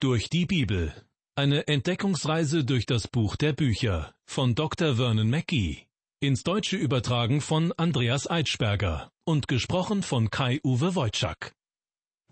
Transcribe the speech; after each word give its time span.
Durch 0.00 0.30
die 0.30 0.46
Bibel. 0.46 0.94
Eine 1.34 1.66
Entdeckungsreise 1.66 2.64
durch 2.64 2.86
das 2.86 3.08
Buch 3.08 3.34
der 3.34 3.52
Bücher 3.52 4.14
von 4.26 4.54
Dr. 4.54 4.94
Vernon 4.94 5.28
Mackey. 5.28 5.88
Ins 6.20 6.44
Deutsche 6.44 6.76
übertragen 6.76 7.40
von 7.40 7.72
Andreas 7.72 8.28
Eitschberger 8.30 9.10
und 9.24 9.48
gesprochen 9.48 10.04
von 10.04 10.30
Kai-Uwe 10.30 10.94
Wojczak. 10.94 11.52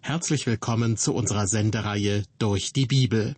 Herzlich 0.01 0.47
willkommen 0.47 0.97
zu 0.97 1.13
unserer 1.13 1.49
Sendereihe 1.49 2.23
Durch 2.39 2.73
die 2.73 2.87
Bibel. 2.87 3.35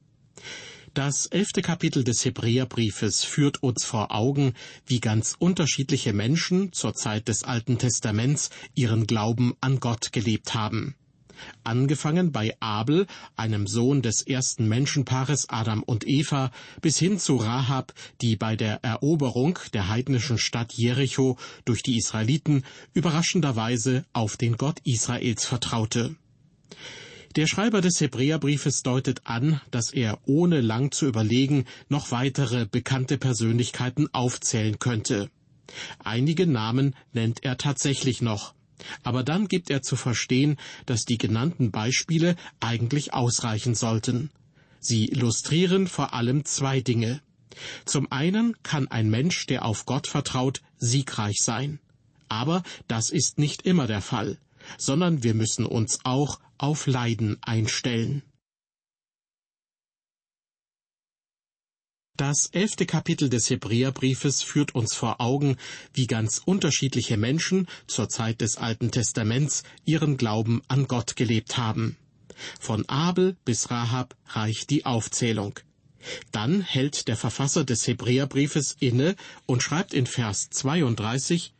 Das 0.93 1.25
elfte 1.25 1.63
Kapitel 1.63 2.05
des 2.05 2.23
Hebräerbriefes 2.23 3.25
führt 3.25 3.63
uns 3.63 3.87
vor 3.87 4.15
Augen, 4.15 4.53
wie 4.85 5.01
ganz 5.01 5.37
unterschiedliche 5.39 6.13
Menschen 6.13 6.75
zur 6.75 6.93
Zeit 6.93 7.29
des 7.29 7.45
Alten 7.45 7.79
Testaments 7.79 8.51
ihren 8.75 9.07
Glauben 9.07 9.55
an 9.63 9.81
Gott 9.81 10.13
gelebt 10.13 10.53
haben 10.53 10.98
angefangen 11.65 12.33
bei 12.33 12.57
Abel, 12.61 13.07
einem 13.37 13.67
Sohn 13.67 14.03
des 14.03 14.23
ersten 14.23 14.69
Menschenpaares 14.69 15.49
Adam 15.49 15.83
und 15.83 16.07
Eva, 16.07 16.51
bis 16.81 16.99
hin 16.99 17.19
zu 17.19 17.37
Rahab, 17.37 17.93
die 18.21 18.37
bei 18.37 18.57
der 18.57 18.83
Eroberung 18.85 19.59
der 19.73 19.89
heidnischen 19.89 20.39
Stadt 20.39 20.73
Jericho 20.73 21.37
durch 21.65 21.83
die 21.83 21.97
Israeliten 21.97 22.65
überraschenderweise 22.95 24.05
auf 24.13 24.37
den 24.37 24.57
Gott 24.57 24.81
Israels 24.85 25.45
vertraute. 25.45 26.17
Der 27.37 27.47
Schreiber 27.47 27.81
des 27.81 28.01
Hebräerbriefes 28.01 28.83
deutet 28.83 29.21
an, 29.25 29.61
dass 29.71 29.93
er 29.93 30.19
ohne 30.27 30.61
lang 30.61 30.91
zu 30.91 31.07
überlegen 31.07 31.67
noch 31.89 32.11
weitere 32.11 32.67
bekannte 32.67 33.19
Persönlichkeiten 33.19 34.13
aufzählen 34.13 34.79
könnte. 34.79 35.31
Einige 36.03 36.47
Namen 36.47 36.97
nennt 37.13 37.45
er 37.45 37.59
tatsächlich 37.59 38.23
noch, 38.23 38.55
aber 39.03 39.23
dann 39.23 39.49
gibt 39.49 39.71
er 39.71 39.83
zu 39.83 39.97
verstehen, 39.97 40.57
dass 40.87 41.05
die 41.05 41.19
genannten 41.19 41.71
Beispiele 41.71 42.37
eigentlich 42.61 43.15
ausreichen 43.15 43.75
sollten. 43.75 44.31
Sie 44.81 45.07
illustrieren 45.07 45.87
vor 45.87 46.15
allem 46.15 46.45
zwei 46.45 46.81
Dinge. 46.81 47.21
Zum 47.85 48.11
einen 48.13 48.55
kann 48.63 48.89
ein 48.89 49.11
Mensch, 49.11 49.47
der 49.47 49.65
auf 49.65 49.87
Gott 49.87 50.07
vertraut, 50.07 50.63
siegreich 50.79 51.39
sein. 51.41 51.81
Aber 52.29 52.63
das 52.87 53.11
ist 53.11 53.39
nicht 53.39 53.63
immer 53.63 53.87
der 53.87 54.03
Fall, 54.03 54.39
sondern 54.77 55.23
wir 55.23 55.35
müssen 55.35 55.67
uns 55.67 55.99
auch 56.05 56.39
auf 56.59 56.87
Leiden 56.87 57.39
einstellen. 57.43 58.23
Das 62.19 62.47
elfte 62.47 62.85
Kapitel 62.85 63.29
des 63.29 63.49
Hebräerbriefes 63.49 64.43
führt 64.43 64.75
uns 64.75 64.93
vor 64.93 65.21
Augen, 65.21 65.57
wie 65.95 66.09
ganz 66.09 66.43
unterschiedliche 66.45 67.17
Menschen 67.17 67.69
zur 67.87 68.09
Zeit 68.09 68.41
des 68.41 68.57
Alten 68.57 68.91
Testaments 68.91 69.63
ihren 69.85 70.17
Glauben 70.17 70.61
an 70.67 70.89
Gott 70.89 71.15
gelebt 71.15 71.59
haben. 71.59 71.97
Von 72.59 72.89
Abel 72.89 73.37
bis 73.45 73.71
Rahab 73.71 74.17
reicht 74.31 74.71
die 74.71 74.85
Aufzählung. 74.85 75.61
Dann 76.33 76.61
hält 76.61 77.07
der 77.07 77.17
Verfasser 77.17 77.65
des 77.65 77.87
Hebräerbriefes 77.87 78.75
inne 78.81 79.15
und 79.47 79.63
schreibt 79.63 79.95
in 79.95 80.07
Vers 80.07 80.51
32, 80.51 81.55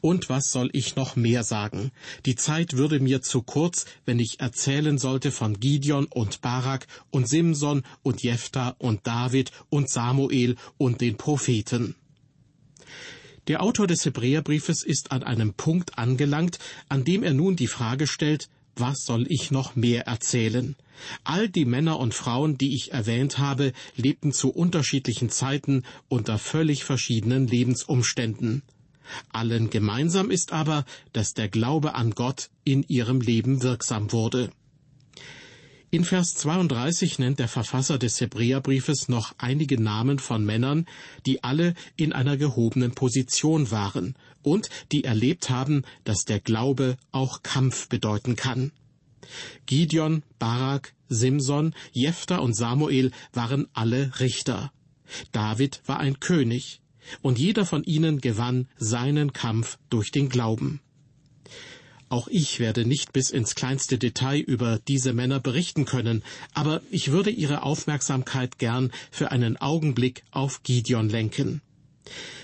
und 0.00 0.28
was 0.28 0.50
soll 0.50 0.70
ich 0.72 0.96
noch 0.96 1.16
mehr 1.16 1.44
sagen? 1.44 1.90
Die 2.24 2.36
Zeit 2.36 2.74
würde 2.74 3.00
mir 3.00 3.22
zu 3.22 3.42
kurz, 3.42 3.86
wenn 4.04 4.18
ich 4.18 4.40
erzählen 4.40 4.98
sollte 4.98 5.30
von 5.30 5.60
Gideon 5.60 6.06
und 6.06 6.40
Barak 6.40 6.86
und 7.10 7.28
Simson 7.28 7.82
und 8.02 8.22
Jephthah 8.22 8.76
und 8.78 9.06
David 9.06 9.50
und 9.70 9.90
Samuel 9.90 10.56
und 10.78 11.00
den 11.00 11.16
Propheten. 11.16 11.94
Der 13.48 13.62
Autor 13.62 13.86
des 13.86 14.04
Hebräerbriefes 14.04 14.82
ist 14.82 15.12
an 15.12 15.22
einem 15.22 15.54
Punkt 15.54 15.98
angelangt, 15.98 16.58
an 16.88 17.04
dem 17.04 17.22
er 17.22 17.32
nun 17.32 17.54
die 17.54 17.68
Frage 17.68 18.08
stellt, 18.08 18.48
was 18.74 19.04
soll 19.04 19.24
ich 19.28 19.50
noch 19.50 19.74
mehr 19.74 20.06
erzählen? 20.06 20.76
All 21.24 21.48
die 21.48 21.64
Männer 21.64 21.98
und 21.98 22.12
Frauen, 22.12 22.58
die 22.58 22.74
ich 22.74 22.92
erwähnt 22.92 23.38
habe, 23.38 23.72
lebten 23.96 24.32
zu 24.32 24.50
unterschiedlichen 24.50 25.30
Zeiten 25.30 25.84
unter 26.08 26.38
völlig 26.38 26.84
verschiedenen 26.84 27.46
Lebensumständen. 27.46 28.62
Allen 29.32 29.70
gemeinsam 29.70 30.30
ist 30.30 30.52
aber, 30.52 30.84
dass 31.12 31.34
der 31.34 31.48
Glaube 31.48 31.94
an 31.94 32.10
Gott 32.12 32.50
in 32.64 32.82
ihrem 32.82 33.20
Leben 33.20 33.62
wirksam 33.62 34.12
wurde. 34.12 34.50
In 35.90 36.04
Vers 36.04 36.34
32 36.34 37.20
nennt 37.20 37.38
der 37.38 37.48
Verfasser 37.48 37.96
des 37.96 38.20
Hebräerbriefes 38.20 39.08
noch 39.08 39.34
einige 39.38 39.80
Namen 39.80 40.18
von 40.18 40.44
Männern, 40.44 40.86
die 41.24 41.44
alle 41.44 41.74
in 41.96 42.12
einer 42.12 42.36
gehobenen 42.36 42.92
Position 42.92 43.70
waren 43.70 44.14
und 44.42 44.68
die 44.90 45.04
erlebt 45.04 45.48
haben, 45.48 45.84
dass 46.04 46.24
der 46.24 46.40
Glaube 46.40 46.96
auch 47.12 47.42
Kampf 47.42 47.88
bedeuten 47.88 48.34
kann. 48.34 48.72
Gideon, 49.66 50.22
Barak, 50.38 50.92
Simson, 51.08 51.74
Jephthah 51.92 52.38
und 52.38 52.54
Samuel 52.54 53.12
waren 53.32 53.68
alle 53.72 54.18
Richter. 54.20 54.72
David 55.32 55.80
war 55.86 56.00
ein 56.00 56.18
König 56.20 56.80
und 57.22 57.38
jeder 57.38 57.66
von 57.66 57.84
ihnen 57.84 58.20
gewann 58.20 58.68
seinen 58.76 59.32
Kampf 59.32 59.78
durch 59.90 60.10
den 60.10 60.28
Glauben. 60.28 60.80
Auch 62.08 62.28
ich 62.28 62.60
werde 62.60 62.86
nicht 62.86 63.12
bis 63.12 63.30
ins 63.30 63.56
kleinste 63.56 63.98
Detail 63.98 64.38
über 64.38 64.78
diese 64.86 65.12
Männer 65.12 65.40
berichten 65.40 65.86
können, 65.86 66.22
aber 66.54 66.80
ich 66.90 67.10
würde 67.10 67.30
Ihre 67.30 67.62
Aufmerksamkeit 67.62 68.58
gern 68.58 68.92
für 69.10 69.32
einen 69.32 69.56
Augenblick 69.56 70.22
auf 70.30 70.62
Gideon 70.62 71.08
lenken. 71.08 71.62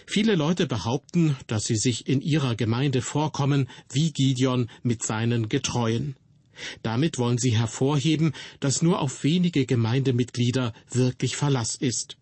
Viele 0.06 0.34
Leute 0.34 0.66
behaupten, 0.66 1.36
dass 1.46 1.64
sie 1.64 1.76
sich 1.76 2.08
in 2.08 2.20
ihrer 2.20 2.56
Gemeinde 2.56 3.02
vorkommen 3.02 3.68
wie 3.90 4.10
Gideon 4.10 4.68
mit 4.82 5.04
seinen 5.04 5.48
Getreuen. 5.48 6.16
Damit 6.82 7.18
wollen 7.18 7.38
sie 7.38 7.56
hervorheben, 7.56 8.32
dass 8.60 8.82
nur 8.82 9.00
auf 9.00 9.22
wenige 9.24 9.64
Gemeindemitglieder 9.64 10.74
wirklich 10.90 11.36
Verlass 11.36 11.76
ist. 11.76 12.16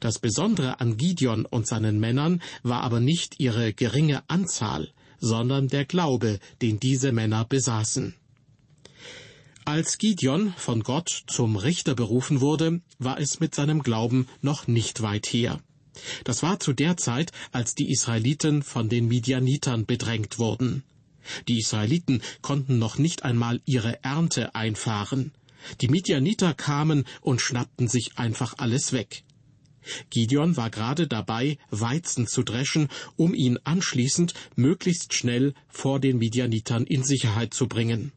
Das 0.00 0.18
Besondere 0.18 0.80
an 0.80 0.96
Gideon 0.96 1.46
und 1.46 1.66
seinen 1.66 1.98
Männern 2.00 2.42
war 2.62 2.82
aber 2.82 3.00
nicht 3.00 3.40
ihre 3.40 3.72
geringe 3.72 4.22
Anzahl, 4.28 4.92
sondern 5.18 5.68
der 5.68 5.84
Glaube, 5.84 6.38
den 6.62 6.80
diese 6.80 7.12
Männer 7.12 7.44
besaßen. 7.44 8.14
Als 9.66 9.96
Gideon 9.96 10.52
von 10.58 10.82
Gott 10.82 11.24
zum 11.26 11.56
Richter 11.56 11.94
berufen 11.94 12.42
wurde, 12.42 12.82
war 12.98 13.18
es 13.18 13.40
mit 13.40 13.54
seinem 13.54 13.82
Glauben 13.82 14.28
noch 14.42 14.66
nicht 14.66 15.00
weit 15.00 15.26
her. 15.26 15.58
Das 16.24 16.42
war 16.42 16.60
zu 16.60 16.74
der 16.74 16.98
Zeit, 16.98 17.32
als 17.50 17.74
die 17.74 17.90
Israeliten 17.90 18.62
von 18.62 18.88
den 18.88 19.08
Midianitern 19.08 19.86
bedrängt 19.86 20.38
wurden. 20.38 20.82
Die 21.48 21.58
Israeliten 21.58 22.20
konnten 22.42 22.78
noch 22.78 22.98
nicht 22.98 23.24
einmal 23.24 23.62
ihre 23.64 24.04
Ernte 24.04 24.54
einfahren. 24.54 25.32
Die 25.80 25.88
Midianiter 25.88 26.52
kamen 26.52 27.04
und 27.22 27.40
schnappten 27.40 27.88
sich 27.88 28.18
einfach 28.18 28.54
alles 28.58 28.92
weg. 28.92 29.24
Gideon 30.10 30.56
war 30.56 30.70
gerade 30.70 31.06
dabei, 31.06 31.58
Weizen 31.70 32.26
zu 32.26 32.42
dreschen, 32.42 32.88
um 33.16 33.34
ihn 33.34 33.58
anschließend 33.64 34.34
möglichst 34.56 35.14
schnell 35.14 35.54
vor 35.68 36.00
den 36.00 36.18
Midianitern 36.18 36.84
in 36.84 37.04
Sicherheit 37.04 37.54
zu 37.54 37.68
bringen. 37.68 38.12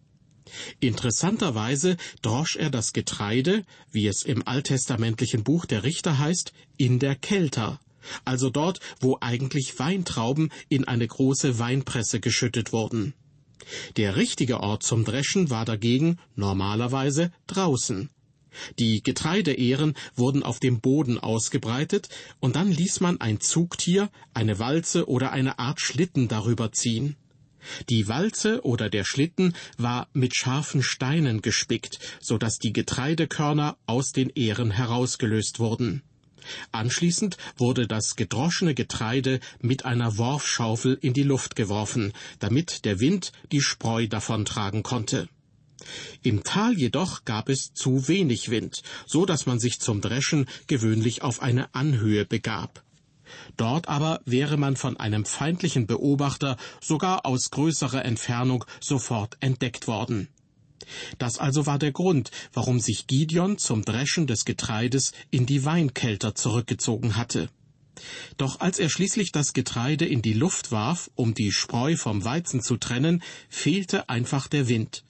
Interessanterweise 0.79 1.97
drosch 2.21 2.55
er 2.55 2.69
das 2.69 2.93
Getreide, 2.93 3.63
wie 3.91 4.07
es 4.07 4.23
im 4.23 4.47
alttestamentlichen 4.47 5.43
Buch 5.43 5.65
der 5.65 5.83
Richter 5.83 6.19
heißt, 6.19 6.53
in 6.77 6.99
der 6.99 7.15
Kelter, 7.15 7.79
also 8.25 8.49
dort, 8.49 8.79
wo 8.99 9.17
eigentlich 9.19 9.77
Weintrauben 9.79 10.49
in 10.69 10.87
eine 10.87 11.07
große 11.07 11.59
Weinpresse 11.59 12.19
geschüttet 12.19 12.71
wurden. 12.71 13.13
Der 13.97 14.15
richtige 14.15 14.61
Ort 14.61 14.83
zum 14.83 15.03
Dreschen 15.03 15.49
war 15.49 15.65
dagegen 15.65 16.19
normalerweise 16.35 17.31
draußen. 17.47 18.09
Die 18.79 19.01
Getreideähren 19.03 19.93
wurden 20.15 20.43
auf 20.43 20.59
dem 20.59 20.81
Boden 20.81 21.19
ausgebreitet, 21.19 22.09
und 22.39 22.55
dann 22.55 22.71
ließ 22.71 22.99
man 22.99 23.21
ein 23.21 23.39
Zugtier, 23.39 24.09
eine 24.33 24.59
Walze 24.59 25.07
oder 25.07 25.31
eine 25.31 25.59
Art 25.59 25.79
Schlitten 25.79 26.27
darüber 26.27 26.71
ziehen. 26.71 27.15
Die 27.89 28.07
Walze 28.07 28.63
oder 28.63 28.89
der 28.89 29.03
Schlitten 29.03 29.53
war 29.77 30.07
mit 30.13 30.35
scharfen 30.35 30.83
Steinen 30.83 31.41
gespickt, 31.41 31.99
so 32.19 32.37
dass 32.37 32.59
die 32.59 32.73
Getreidekörner 32.73 33.77
aus 33.85 34.11
den 34.11 34.29
Ähren 34.29 34.71
herausgelöst 34.71 35.59
wurden. 35.59 36.01
Anschließend 36.71 37.37
wurde 37.57 37.87
das 37.87 38.15
gedroschene 38.15 38.73
Getreide 38.73 39.39
mit 39.59 39.85
einer 39.85 40.17
Worfschaufel 40.17 40.97
in 41.01 41.13
die 41.13 41.23
Luft 41.23 41.55
geworfen, 41.55 42.13
damit 42.39 42.85
der 42.85 42.99
Wind 42.99 43.31
die 43.51 43.61
Spreu 43.61 44.07
davontragen 44.07 44.83
konnte. 44.83 45.27
Im 46.23 46.43
Tal 46.43 46.73
jedoch 46.73 47.25
gab 47.25 47.49
es 47.49 47.73
zu 47.73 48.07
wenig 48.07 48.49
Wind, 48.49 48.81
so 49.05 49.25
dass 49.25 49.45
man 49.45 49.59
sich 49.59 49.79
zum 49.79 50.01
Dreschen 50.01 50.47
gewöhnlich 50.67 51.21
auf 51.21 51.41
eine 51.41 51.73
Anhöhe 51.73 52.25
begab. 52.25 52.83
Dort 53.57 53.87
aber 53.87 54.21
wäre 54.25 54.57
man 54.57 54.75
von 54.75 54.97
einem 54.97 55.25
feindlichen 55.25 55.85
Beobachter 55.85 56.57
sogar 56.81 57.25
aus 57.25 57.51
größerer 57.51 58.05
Entfernung 58.05 58.65
sofort 58.79 59.37
entdeckt 59.39 59.87
worden. 59.87 60.29
Das 61.17 61.37
also 61.37 61.65
war 61.65 61.79
der 61.79 61.91
Grund, 61.91 62.31
warum 62.53 62.79
sich 62.79 63.07
Gideon 63.07 63.57
zum 63.57 63.83
Dreschen 63.83 64.27
des 64.27 64.45
Getreides 64.45 65.11
in 65.31 65.45
die 65.45 65.65
Weinkelter 65.65 66.35
zurückgezogen 66.35 67.17
hatte. 67.17 67.49
Doch 68.37 68.59
als 68.59 68.79
er 68.79 68.89
schließlich 68.89 69.31
das 69.31 69.53
Getreide 69.53 70.05
in 70.05 70.21
die 70.21 70.33
Luft 70.33 70.71
warf, 70.71 71.09
um 71.15 71.33
die 71.33 71.51
Spreu 71.51 71.97
vom 71.97 72.23
Weizen 72.23 72.61
zu 72.61 72.77
trennen, 72.77 73.23
fehlte 73.49 74.07
einfach 74.07 74.47
der 74.47 74.67
Wind, 74.67 75.03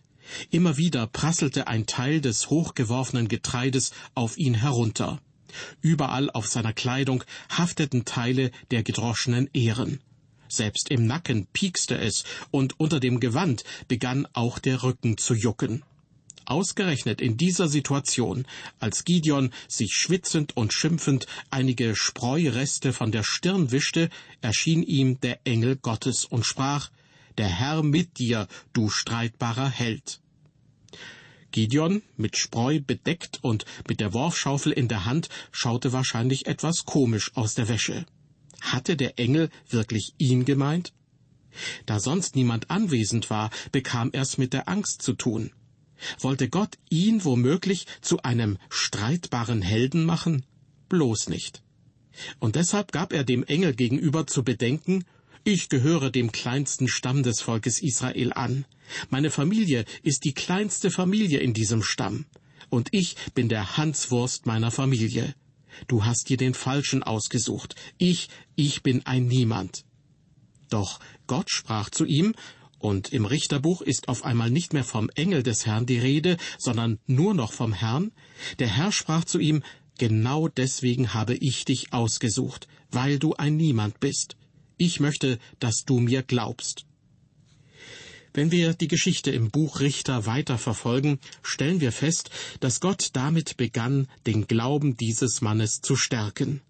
Immer 0.52 0.78
wieder 0.78 1.08
prasselte 1.08 1.68
ein 1.68 1.86
Teil 1.86 2.22
des 2.22 2.50
hochgeworfenen 2.50 3.28
Getreides 3.28 3.92
auf 4.14 4.38
ihn 4.38 4.54
herunter. 4.54 5.20
Überall 5.82 6.30
auf 6.30 6.48
seiner 6.48 6.74
Kleidung 6.74 7.24
hafteten 7.50 8.06
Teile 8.06 8.52
der 8.72 8.84
gedroschenen 8.84 9.50
Ehren. 9.54 10.00
Selbst 10.50 10.90
im 10.90 11.08
Nacken 11.08 11.48
piekste 11.52 11.98
es, 11.98 12.24
und 12.52 12.80
unter 12.80 13.00
dem 13.00 13.20
Gewand 13.20 13.64
begann 13.88 14.28
auch 14.34 14.60
der 14.60 14.84
Rücken 14.84 15.18
zu 15.18 15.34
jucken. 15.34 15.84
Ausgerechnet 16.46 17.20
in 17.20 17.36
dieser 17.36 17.68
Situation, 17.68 18.46
als 18.80 19.04
Gideon 19.04 19.52
sich 19.68 19.92
schwitzend 19.94 20.56
und 20.56 20.72
schimpfend 20.72 21.28
einige 21.50 21.94
Spreureste 21.94 22.94
von 22.94 23.12
der 23.12 23.24
Stirn 23.24 23.72
wischte, 23.72 24.10
erschien 24.40 24.82
ihm 24.82 25.20
der 25.20 25.42
Engel 25.44 25.76
Gottes 25.76 26.24
und 26.24 26.46
sprach, 26.46 26.90
Der 27.38 27.48
Herr 27.48 27.84
mit 27.84 28.18
dir, 28.18 28.48
du 28.74 28.90
streitbarer 28.90 29.70
Held. 29.70 30.22
Gideon, 31.52 32.02
mit 32.16 32.36
Spreu 32.36 32.80
bedeckt 32.80 33.40
und 33.44 33.66
mit 33.88 34.00
der 34.00 34.14
Worfschaufel 34.14 34.72
in 34.72 34.88
der 34.88 35.06
Hand, 35.06 35.30
schaute 35.52 35.94
wahrscheinlich 35.94 36.48
etwas 36.48 36.86
komisch 36.86 37.36
aus 37.36 37.54
der 37.54 37.68
Wäsche. 37.68 38.06
Hatte 38.62 38.96
der 38.96 39.20
Engel 39.20 39.50
wirklich 39.70 40.14
ihn 40.18 40.46
gemeint? 40.46 40.94
Da 41.86 42.00
sonst 42.00 42.36
niemand 42.36 42.72
anwesend 42.72 43.30
war, 43.30 43.52
bekam 43.72 44.12
er's 44.14 44.38
mit 44.38 44.54
der 44.54 44.68
Angst 44.68 45.02
zu 45.04 45.14
tun. 45.14 45.52
Wollte 46.20 46.50
Gott 46.50 46.78
ihn 46.90 47.24
womöglich 47.24 47.86
zu 48.02 48.22
einem 48.24 48.58
streitbaren 48.70 49.62
Helden 49.62 50.06
machen? 50.06 50.44
Bloß 50.90 51.30
nicht. 51.30 51.64
Und 52.40 52.56
deshalb 52.56 52.92
gab 52.92 53.14
er 53.14 53.24
dem 53.24 53.44
Engel 53.44 53.76
gegenüber 53.76 54.26
zu 54.26 54.44
bedenken, 54.44 55.06
ich 55.48 55.70
gehöre 55.70 56.12
dem 56.12 56.34
kleinsten 56.34 56.90
Stamm 56.90 57.24
des 57.24 57.40
Volkes 57.40 57.82
Israel 57.82 58.34
an. 58.34 58.66
Meine 59.10 59.32
Familie 59.32 59.86
ist 60.04 60.26
die 60.26 60.34
kleinste 60.34 60.92
Familie 60.92 61.40
in 61.40 61.54
diesem 61.54 61.84
Stamm. 61.84 62.26
Und 62.70 62.90
ich 62.92 63.16
bin 63.34 63.48
der 63.48 63.78
Hanswurst 63.78 64.46
meiner 64.46 64.72
Familie. 64.72 65.34
Du 65.88 66.04
hast 66.04 66.28
dir 66.28 66.36
den 66.36 66.54
Falschen 66.54 67.02
ausgesucht. 67.02 67.76
Ich, 67.98 68.28
ich 68.58 68.84
bin 68.84 69.06
ein 69.06 69.28
Niemand. 69.28 69.86
Doch 70.70 71.00
Gott 71.28 71.50
sprach 71.50 71.90
zu 71.90 72.04
ihm, 72.04 72.36
und 72.78 73.14
im 73.14 73.26
Richterbuch 73.26 73.82
ist 73.82 74.10
auf 74.10 74.26
einmal 74.26 74.52
nicht 74.52 74.74
mehr 74.74 74.84
vom 74.84 75.10
Engel 75.16 75.44
des 75.44 75.66
Herrn 75.66 75.86
die 75.86 75.98
Rede, 75.98 76.36
sondern 76.60 77.00
nur 77.08 77.34
noch 77.34 77.54
vom 77.54 77.72
Herrn. 77.72 78.12
Der 78.60 78.68
Herr 78.68 78.92
sprach 78.92 79.24
zu 79.24 79.40
ihm, 79.40 79.64
Genau 79.98 80.50
deswegen 80.50 81.14
habe 81.14 81.36
ich 81.36 81.64
dich 81.64 81.94
ausgesucht, 81.94 82.68
weil 82.92 83.18
du 83.18 83.34
ein 83.34 83.56
Niemand 83.56 84.02
bist. 84.02 84.36
Ich 84.78 85.00
möchte, 85.00 85.40
dass 85.60 85.84
du 85.86 86.00
mir 86.00 86.24
glaubst. 86.24 86.86
Wenn 88.34 88.52
wir 88.52 88.74
die 88.74 88.88
Geschichte 88.88 89.32
im 89.32 89.50
Buch 89.50 89.80
Richter 89.80 90.28
weiterverfolgen, 90.28 91.20
stellen 91.42 91.82
wir 91.82 91.92
fest, 91.92 92.30
dass 92.60 92.80
Gott 92.80 93.10
damit 93.14 93.58
begann, 93.58 94.08
den 94.28 94.46
Glauben 94.46 94.96
dieses 94.96 95.42
Mannes 95.42 95.82
zu 95.82 95.96
stärken. 95.96 96.62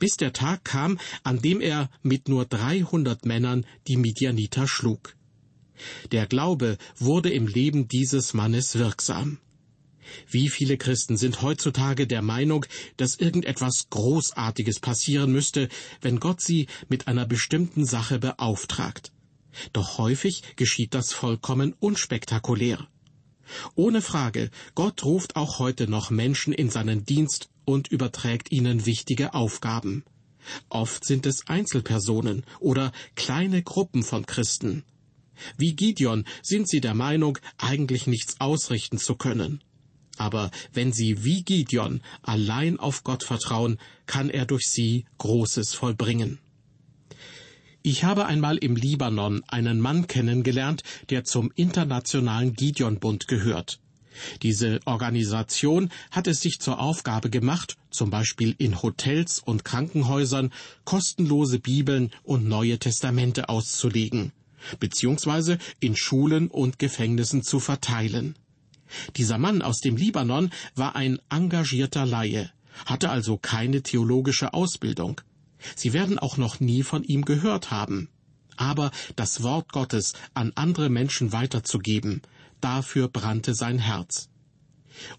Bis 0.00 0.16
der 0.16 0.32
Tag 0.32 0.64
kam, 0.64 0.98
an 1.22 1.40
dem 1.40 1.60
er 1.60 1.88
mit 2.02 2.28
nur 2.28 2.44
300 2.44 3.26
Männern 3.26 3.64
die 3.86 3.96
Midianiter 3.96 4.66
schlug. 4.66 5.14
Der 6.10 6.26
Glaube 6.26 6.78
wurde 6.98 7.30
im 7.30 7.46
Leben 7.46 7.86
dieses 7.86 8.34
Mannes 8.34 8.76
wirksam. 8.76 9.38
Wie 10.28 10.48
viele 10.48 10.76
Christen 10.76 11.16
sind 11.16 11.42
heutzutage 11.42 12.06
der 12.06 12.22
Meinung, 12.22 12.66
dass 12.96 13.16
irgendetwas 13.16 13.86
Großartiges 13.90 14.80
passieren 14.80 15.32
müsste, 15.32 15.68
wenn 16.00 16.20
Gott 16.20 16.40
sie 16.40 16.68
mit 16.88 17.08
einer 17.08 17.26
bestimmten 17.26 17.84
Sache 17.84 18.18
beauftragt. 18.18 19.12
Doch 19.72 19.98
häufig 19.98 20.42
geschieht 20.56 20.94
das 20.94 21.12
vollkommen 21.12 21.74
unspektakulär. 21.78 22.86
Ohne 23.74 24.02
Frage, 24.02 24.50
Gott 24.74 25.04
ruft 25.04 25.36
auch 25.36 25.58
heute 25.58 25.86
noch 25.88 26.10
Menschen 26.10 26.52
in 26.52 26.70
seinen 26.70 27.04
Dienst 27.04 27.50
und 27.64 27.88
überträgt 27.88 28.52
ihnen 28.52 28.86
wichtige 28.86 29.34
Aufgaben. 29.34 30.04
Oft 30.68 31.04
sind 31.04 31.26
es 31.26 31.46
Einzelpersonen 31.46 32.44
oder 32.60 32.92
kleine 33.14 33.62
Gruppen 33.62 34.02
von 34.02 34.26
Christen. 34.26 34.84
Wie 35.56 35.74
Gideon 35.74 36.24
sind 36.42 36.68
sie 36.68 36.80
der 36.80 36.94
Meinung, 36.94 37.38
eigentlich 37.58 38.06
nichts 38.06 38.40
ausrichten 38.40 38.98
zu 38.98 39.14
können. 39.16 39.62
Aber 40.18 40.50
wenn 40.72 40.92
sie 40.92 41.24
wie 41.24 41.42
Gideon 41.42 42.00
allein 42.22 42.78
auf 42.78 43.04
Gott 43.04 43.24
vertrauen, 43.24 43.78
kann 44.06 44.30
er 44.30 44.46
durch 44.46 44.68
sie 44.68 45.06
Großes 45.18 45.74
vollbringen. 45.74 46.38
Ich 47.82 48.04
habe 48.04 48.24
einmal 48.24 48.56
im 48.56 48.76
Libanon 48.76 49.42
einen 49.46 49.78
Mann 49.78 50.06
kennengelernt, 50.06 50.82
der 51.10 51.24
zum 51.24 51.52
Internationalen 51.54 52.54
Gideon-Bund 52.54 53.28
gehört. 53.28 53.78
Diese 54.42 54.80
Organisation 54.86 55.90
hat 56.10 56.26
es 56.26 56.40
sich 56.40 56.60
zur 56.60 56.80
Aufgabe 56.80 57.30
gemacht, 57.30 57.76
zum 57.90 58.10
Beispiel 58.10 58.54
in 58.58 58.82
Hotels 58.82 59.38
und 59.38 59.64
Krankenhäusern 59.64 60.52
kostenlose 60.84 61.58
Bibeln 61.58 62.10
und 62.22 62.46
Neue 62.48 62.78
Testamente 62.78 63.48
auszulegen, 63.48 64.32
beziehungsweise 64.78 65.58
in 65.80 65.96
Schulen 65.96 66.48
und 66.48 66.78
Gefängnissen 66.78 67.42
zu 67.42 67.60
verteilen. 67.60 68.36
Dieser 69.16 69.38
Mann 69.38 69.62
aus 69.62 69.80
dem 69.80 69.96
Libanon 69.96 70.50
war 70.74 70.96
ein 70.96 71.18
engagierter 71.30 72.06
Laie, 72.06 72.50
hatte 72.86 73.10
also 73.10 73.38
keine 73.38 73.82
theologische 73.82 74.54
Ausbildung. 74.54 75.20
Sie 75.76 75.92
werden 75.92 76.18
auch 76.18 76.36
noch 76.36 76.60
nie 76.60 76.82
von 76.82 77.04
ihm 77.04 77.24
gehört 77.24 77.70
haben. 77.70 78.08
Aber 78.56 78.90
das 79.16 79.42
Wort 79.42 79.72
Gottes 79.72 80.12
an 80.34 80.52
andere 80.54 80.88
Menschen 80.88 81.32
weiterzugeben, 81.32 82.22
dafür 82.60 83.08
brannte 83.08 83.54
sein 83.54 83.78
Herz. 83.78 84.28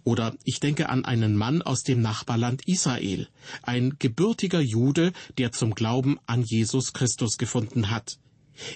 Oder 0.04 0.36
ich 0.44 0.60
denke 0.60 0.90
an 0.90 1.04
einen 1.04 1.36
Mann 1.36 1.62
aus 1.62 1.84
dem 1.84 2.02
Nachbarland 2.02 2.66
Israel, 2.68 3.28
ein 3.62 3.98
gebürtiger 4.00 4.62
Jude, 4.62 5.12
der 5.38 5.52
zum 5.52 5.76
Glauben 5.76 6.18
an 6.28 6.44
Jesus 6.44 6.94
Christus 6.94 7.38
gefunden 7.38 7.90
hat. 7.90 8.18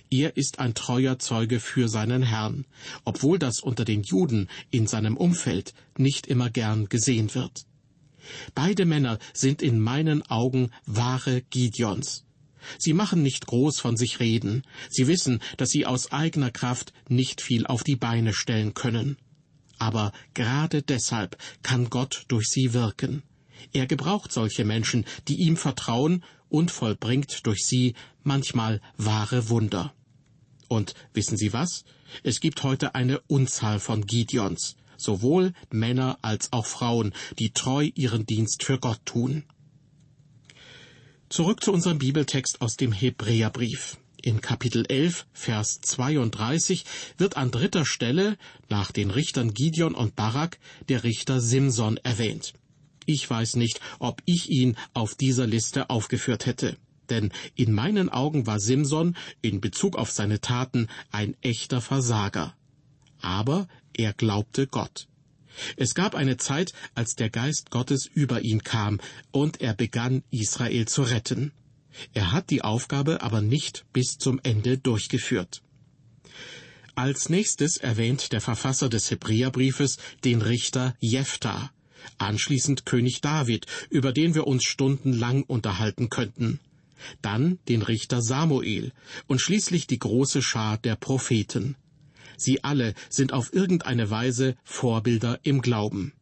Er 0.09 0.35
ist 0.37 0.59
ein 0.59 0.73
treuer 0.73 1.19
Zeuge 1.19 1.59
für 1.59 1.87
seinen 1.87 2.23
Herrn, 2.23 2.65
obwohl 3.05 3.39
das 3.39 3.61
unter 3.61 3.85
den 3.85 4.03
Juden 4.03 4.49
in 4.71 4.87
seinem 4.87 5.17
Umfeld 5.17 5.73
nicht 5.97 6.27
immer 6.27 6.49
gern 6.49 6.89
gesehen 6.89 7.33
wird. 7.33 7.65
Beide 8.55 8.85
Männer 8.85 9.19
sind 9.33 9.61
in 9.61 9.79
meinen 9.79 10.21
Augen 10.29 10.71
wahre 10.85 11.41
Gideons. 11.41 12.25
Sie 12.77 12.93
machen 12.93 13.23
nicht 13.23 13.47
groß 13.47 13.79
von 13.79 13.95
sich 13.95 14.19
reden, 14.19 14.63
sie 14.89 15.07
wissen, 15.07 15.39
dass 15.57 15.69
sie 15.69 15.85
aus 15.85 16.11
eigener 16.11 16.51
Kraft 16.51 16.93
nicht 17.07 17.41
viel 17.41 17.65
auf 17.65 17.83
die 17.83 17.95
Beine 17.95 18.33
stellen 18.33 18.73
können. 18.73 19.17
Aber 19.77 20.11
gerade 20.33 20.81
deshalb 20.81 21.37
kann 21.63 21.89
Gott 21.89 22.25
durch 22.27 22.49
sie 22.49 22.73
wirken. 22.73 23.23
Er 23.71 23.87
gebraucht 23.87 24.31
solche 24.31 24.65
Menschen, 24.65 25.05
die 25.27 25.35
ihm 25.35 25.55
vertrauen 25.55 26.23
und 26.49 26.71
vollbringt 26.71 27.45
durch 27.45 27.65
sie 27.65 27.95
manchmal 28.23 28.81
wahre 28.97 29.49
Wunder. 29.49 29.93
Und 30.67 30.93
wissen 31.13 31.37
Sie 31.37 31.51
was? 31.51 31.83
Es 32.23 32.39
gibt 32.39 32.63
heute 32.63 32.93
eine 32.95 33.19
Unzahl 33.21 33.79
von 33.79 34.05
Gideons, 34.05 34.75
sowohl 34.97 35.53
Männer 35.71 36.19
als 36.21 36.53
auch 36.53 36.65
Frauen, 36.65 37.13
die 37.39 37.51
treu 37.51 37.89
ihren 37.95 38.25
Dienst 38.25 38.63
für 38.63 38.79
Gott 38.79 38.99
tun. 39.05 39.43
Zurück 41.29 41.63
zu 41.63 41.71
unserem 41.71 41.99
Bibeltext 41.99 42.61
aus 42.61 42.75
dem 42.75 42.91
Hebräerbrief. 42.91 43.97
In 44.21 44.41
Kapitel 44.41 44.85
11, 44.87 45.27
Vers 45.31 45.79
32 45.81 46.83
wird 47.17 47.37
an 47.37 47.51
dritter 47.51 47.85
Stelle 47.85 48.37
nach 48.67 48.91
den 48.91 49.11
Richtern 49.11 49.53
Gideon 49.53 49.95
und 49.95 50.15
Barak 50.15 50.59
der 50.89 51.03
Richter 51.03 51.39
Simson 51.39 51.97
erwähnt. 51.97 52.53
Ich 53.11 53.27
weiß 53.27 53.55
nicht, 53.55 53.81
ob 53.97 54.21
ich 54.25 54.51
ihn 54.51 54.77
auf 54.93 55.15
dieser 55.15 55.47
Liste 55.47 55.89
aufgeführt 55.89 56.45
hätte. 56.45 56.77
Denn 57.09 57.31
in 57.55 57.73
meinen 57.73 58.07
Augen 58.07 58.45
war 58.45 58.59
Simson 58.59 59.17
in 59.41 59.61
Bezug 59.61 59.95
auf 59.97 60.11
seine 60.11 60.41
Taten 60.41 60.89
ein 61.09 61.35
echter 61.41 61.81
Versager. 61.81 62.53
Aber 63.19 63.67
er 63.97 64.13
glaubte 64.13 64.67
Gott. 64.67 65.07
Es 65.75 65.95
gab 65.95 66.13
eine 66.13 66.37
Zeit, 66.37 66.73
als 66.93 67.15
der 67.15 67.31
Geist 67.31 67.71
Gottes 67.71 68.05
über 68.05 68.41
ihn 68.41 68.61
kam, 68.61 68.99
und 69.31 69.59
er 69.59 69.73
begann, 69.73 70.21
Israel 70.29 70.87
zu 70.87 71.01
retten. 71.01 71.51
Er 72.13 72.31
hat 72.31 72.51
die 72.51 72.61
Aufgabe 72.61 73.23
aber 73.23 73.41
nicht 73.41 73.85
bis 73.91 74.19
zum 74.19 74.39
Ende 74.43 74.77
durchgeführt. 74.77 75.63
Als 76.93 77.27
nächstes 77.29 77.77
erwähnt 77.77 78.33
der 78.33 78.41
Verfasser 78.41 78.87
des 78.87 79.09
Hebräerbriefes 79.09 79.97
den 80.23 80.43
Richter 80.43 80.93
Jephthah, 80.99 81.71
anschließend 82.17 82.85
König 82.85 83.21
David, 83.21 83.65
über 83.89 84.11
den 84.11 84.35
wir 84.35 84.47
uns 84.47 84.63
stundenlang 84.63 85.43
unterhalten 85.43 86.09
könnten, 86.09 86.59
dann 87.21 87.59
den 87.67 87.81
Richter 87.81 88.21
Samuel 88.21 88.91
und 89.27 89.41
schließlich 89.41 89.87
die 89.87 89.99
große 89.99 90.41
Schar 90.41 90.77
der 90.77 90.95
Propheten. 90.95 91.75
Sie 92.37 92.63
alle 92.63 92.93
sind 93.09 93.33
auf 93.33 93.53
irgendeine 93.53 94.09
Weise 94.09 94.55
Vorbilder 94.63 95.39
im 95.43 95.61
Glauben. 95.61 96.13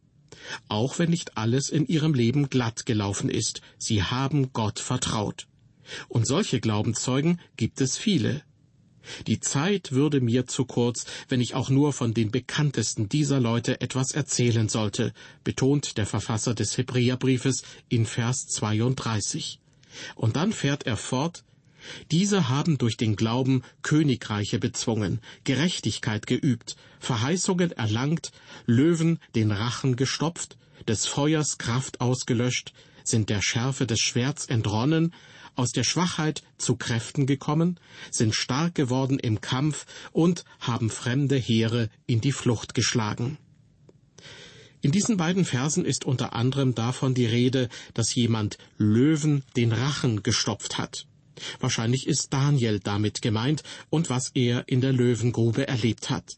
Auch 0.67 1.00
wenn 1.00 1.10
nicht 1.10 1.38
alles 1.38 1.69
in 1.69 1.86
ihrem 1.88 2.13
Leben 2.13 2.50
glatt 2.50 2.86
gelaufen 2.86 3.29
ist, 3.29 3.62
sie 3.77 4.03
haben 4.03 4.53
Gott 4.53 4.79
vertraut. 4.79 5.48
Und 6.07 6.27
solche 6.27 6.60
Glaubenszeugen 6.60 7.39
gibt 7.55 7.81
es 7.81 7.98
viele. 7.98 8.43
Die 9.28 9.40
Zeit 9.40 9.92
würde 9.92 10.22
mir 10.22 10.48
zu 10.48 10.66
kurz, 10.66 11.06
wenn 11.30 11.42
ich 11.42 11.56
auch 11.56 11.70
nur 11.70 11.94
von 11.94 12.14
den 12.14 12.32
bekanntesten 12.32 13.10
dieser 13.10 13.40
Leute 13.40 13.82
etwas 13.82 14.12
erzählen 14.12 14.70
sollte, 14.70 15.14
betont 15.44 15.98
der 15.98 16.06
Verfasser 16.06 16.54
des 16.54 16.78
Hebräerbriefes 16.78 17.64
in 17.90 18.06
Vers 18.06 18.48
32. 18.48 19.60
Und 20.16 20.36
dann 20.36 20.52
fährt 20.52 20.86
er 20.86 20.98
fort, 20.98 21.44
diese 22.12 22.50
haben 22.50 22.78
durch 22.78 22.98
den 22.98 23.16
Glauben 23.16 23.64
Königreiche 23.82 24.60
bezwungen, 24.60 25.22
Gerechtigkeit 25.44 26.28
geübt, 26.28 26.76
Verheißungen 27.00 27.72
erlangt, 27.72 28.32
Löwen 28.66 29.20
den 29.36 29.52
Rachen 29.52 29.96
gestopft, 29.96 30.58
des 30.88 31.06
Feuers 31.06 31.58
Kraft 31.58 32.02
ausgelöscht, 32.02 32.74
sind 33.04 33.30
der 33.30 33.42
Schärfe 33.42 33.88
des 33.88 34.00
Schwerts 34.00 34.46
entronnen, 34.46 35.14
aus 35.58 35.72
der 35.72 35.84
Schwachheit 35.84 36.44
zu 36.58 36.76
Kräften 36.76 37.26
gekommen, 37.26 37.80
sind 38.12 38.36
stark 38.36 38.76
geworden 38.76 39.20
im 39.20 39.42
Kampf 39.42 39.86
und 40.12 40.46
haben 40.60 40.90
fremde 40.90 41.36
Heere 41.36 41.90
in 42.06 42.22
die 42.22 42.32
Flucht 42.32 42.74
geschlagen. 42.74 43.38
In 44.82 44.92
diesen 44.92 45.18
beiden 45.18 45.44
Versen 45.44 45.86
ist 45.86 46.06
unter 46.06 46.34
anderem 46.34 46.76
davon 46.76 47.14
die 47.14 47.26
Rede, 47.26 47.68
dass 47.94 48.14
jemand 48.14 48.58
Löwen 48.78 49.44
den 49.56 49.72
Rachen 49.72 50.24
gestopft 50.24 50.78
hat. 50.78 51.08
Wahrscheinlich 51.60 52.08
ist 52.08 52.32
Daniel 52.32 52.80
damit 52.80 53.22
gemeint 53.22 53.64
und 53.90 54.10
was 54.10 54.32
er 54.34 54.68
in 54.68 54.82
der 54.82 54.94
Löwengrube 54.94 55.68
erlebt 55.68 56.10
hat. 56.10 56.38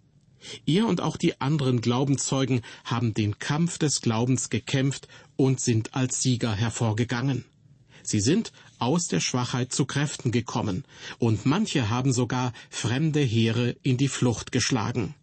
Er 0.65 0.87
und 0.87 1.01
auch 1.01 1.17
die 1.17 1.39
anderen 1.41 1.81
Glaubenszeugen 1.81 2.61
haben 2.85 3.13
den 3.13 3.39
Kampf 3.39 3.77
des 3.77 4.01
Glaubens 4.01 4.49
gekämpft 4.49 5.07
und 5.35 5.59
sind 5.59 5.93
als 5.95 6.21
Sieger 6.21 6.53
hervorgegangen. 6.53 7.45
Sie 8.09 8.21
sind 8.21 8.51
aus 8.79 9.05
der 9.05 9.19
Schwachheit 9.19 9.71
zu 9.71 9.85
Kräften 9.85 10.31
gekommen, 10.31 10.83
und 11.19 11.45
manche 11.45 11.91
haben 11.91 12.11
sogar 12.11 12.53
fremde 12.71 13.19
Heere 13.19 13.75
in 13.83 13.97
die 13.97 14.07
Flucht 14.07 14.51
geschlagen. 14.51 15.13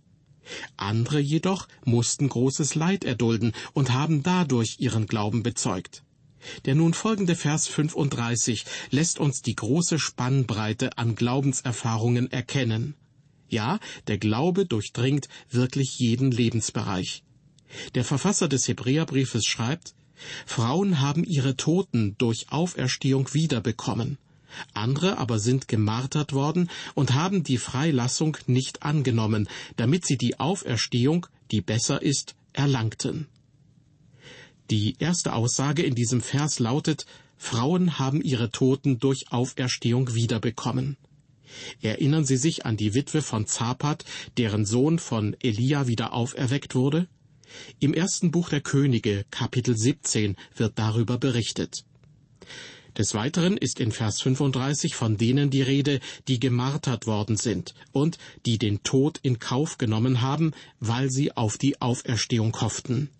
Andere 0.76 1.18
jedoch 1.18 1.66
mussten 1.84 2.28
großes 2.28 2.76
Leid 2.76 3.02
erdulden 3.02 3.54
und 3.72 3.92
haben 3.92 4.22
dadurch 4.22 4.76
ihren 4.78 5.08
Glauben 5.08 5.42
bezeugt. 5.42 6.04
Der 6.64 6.76
nun 6.76 6.94
folgende 6.94 7.34
Vers 7.34 7.66
35 7.66 8.64
lässt 8.90 9.18
uns 9.18 9.42
die 9.42 9.56
große 9.56 9.98
Spannbreite 9.98 10.96
an 10.96 11.16
Glaubenserfahrungen 11.16 12.30
erkennen. 12.30 12.94
Ja, 13.48 13.80
der 14.06 14.18
Glaube 14.18 14.64
durchdringt 14.64 15.28
wirklich 15.50 15.98
jeden 15.98 16.30
Lebensbereich. 16.30 17.24
Der 17.96 18.04
Verfasser 18.04 18.46
des 18.46 18.68
Hebräerbriefes 18.68 19.44
schreibt, 19.44 19.96
Frauen 20.46 21.00
haben 21.00 21.24
ihre 21.24 21.56
Toten 21.56 22.16
durch 22.18 22.46
Auferstehung 22.50 23.32
wiederbekommen. 23.34 24.18
Andere 24.72 25.18
aber 25.18 25.38
sind 25.38 25.68
gemartert 25.68 26.32
worden 26.32 26.70
und 26.94 27.14
haben 27.14 27.42
die 27.42 27.58
Freilassung 27.58 28.36
nicht 28.46 28.82
angenommen, 28.82 29.48
damit 29.76 30.06
sie 30.06 30.16
die 30.16 30.40
Auferstehung, 30.40 31.26
die 31.50 31.60
besser 31.60 32.02
ist, 32.02 32.34
erlangten. 32.52 33.26
Die 34.70 34.96
erste 34.98 35.34
Aussage 35.34 35.82
in 35.82 35.94
diesem 35.94 36.20
Vers 36.20 36.58
lautet, 36.58 37.06
Frauen 37.36 37.98
haben 37.98 38.22
ihre 38.22 38.50
Toten 38.50 38.98
durch 38.98 39.30
Auferstehung 39.30 40.14
wiederbekommen. 40.14 40.96
Erinnern 41.80 42.24
Sie 42.24 42.36
sich 42.36 42.66
an 42.66 42.76
die 42.76 42.94
Witwe 42.94 43.22
von 43.22 43.46
Zapat, 43.46 44.04
deren 44.36 44.64
Sohn 44.64 44.98
von 44.98 45.36
Elia 45.40 45.86
wieder 45.86 46.12
auferweckt 46.12 46.74
wurde? 46.74 47.06
Im 47.78 47.94
ersten 47.94 48.30
Buch 48.30 48.48
der 48.48 48.60
Könige, 48.60 49.24
Kapitel 49.30 49.76
17, 49.76 50.36
wird 50.56 50.78
darüber 50.78 51.18
berichtet. 51.18 51.84
Des 52.96 53.12
Weiteren 53.12 53.58
ist 53.58 53.78
in 53.78 53.92
Vers 53.92 54.22
35 54.22 54.94
von 54.94 55.18
denen 55.18 55.50
die 55.50 55.60
Rede, 55.60 56.00
die 56.28 56.40
gemartert 56.40 57.06
worden 57.06 57.36
sind 57.36 57.74
und 57.92 58.16
die 58.46 58.56
den 58.56 58.82
Tod 58.82 59.18
in 59.22 59.38
Kauf 59.38 59.76
genommen 59.76 60.22
haben, 60.22 60.52
weil 60.80 61.10
sie 61.10 61.36
auf 61.36 61.58
die 61.58 61.80
Auferstehung 61.82 62.58
hofften. 62.60 63.10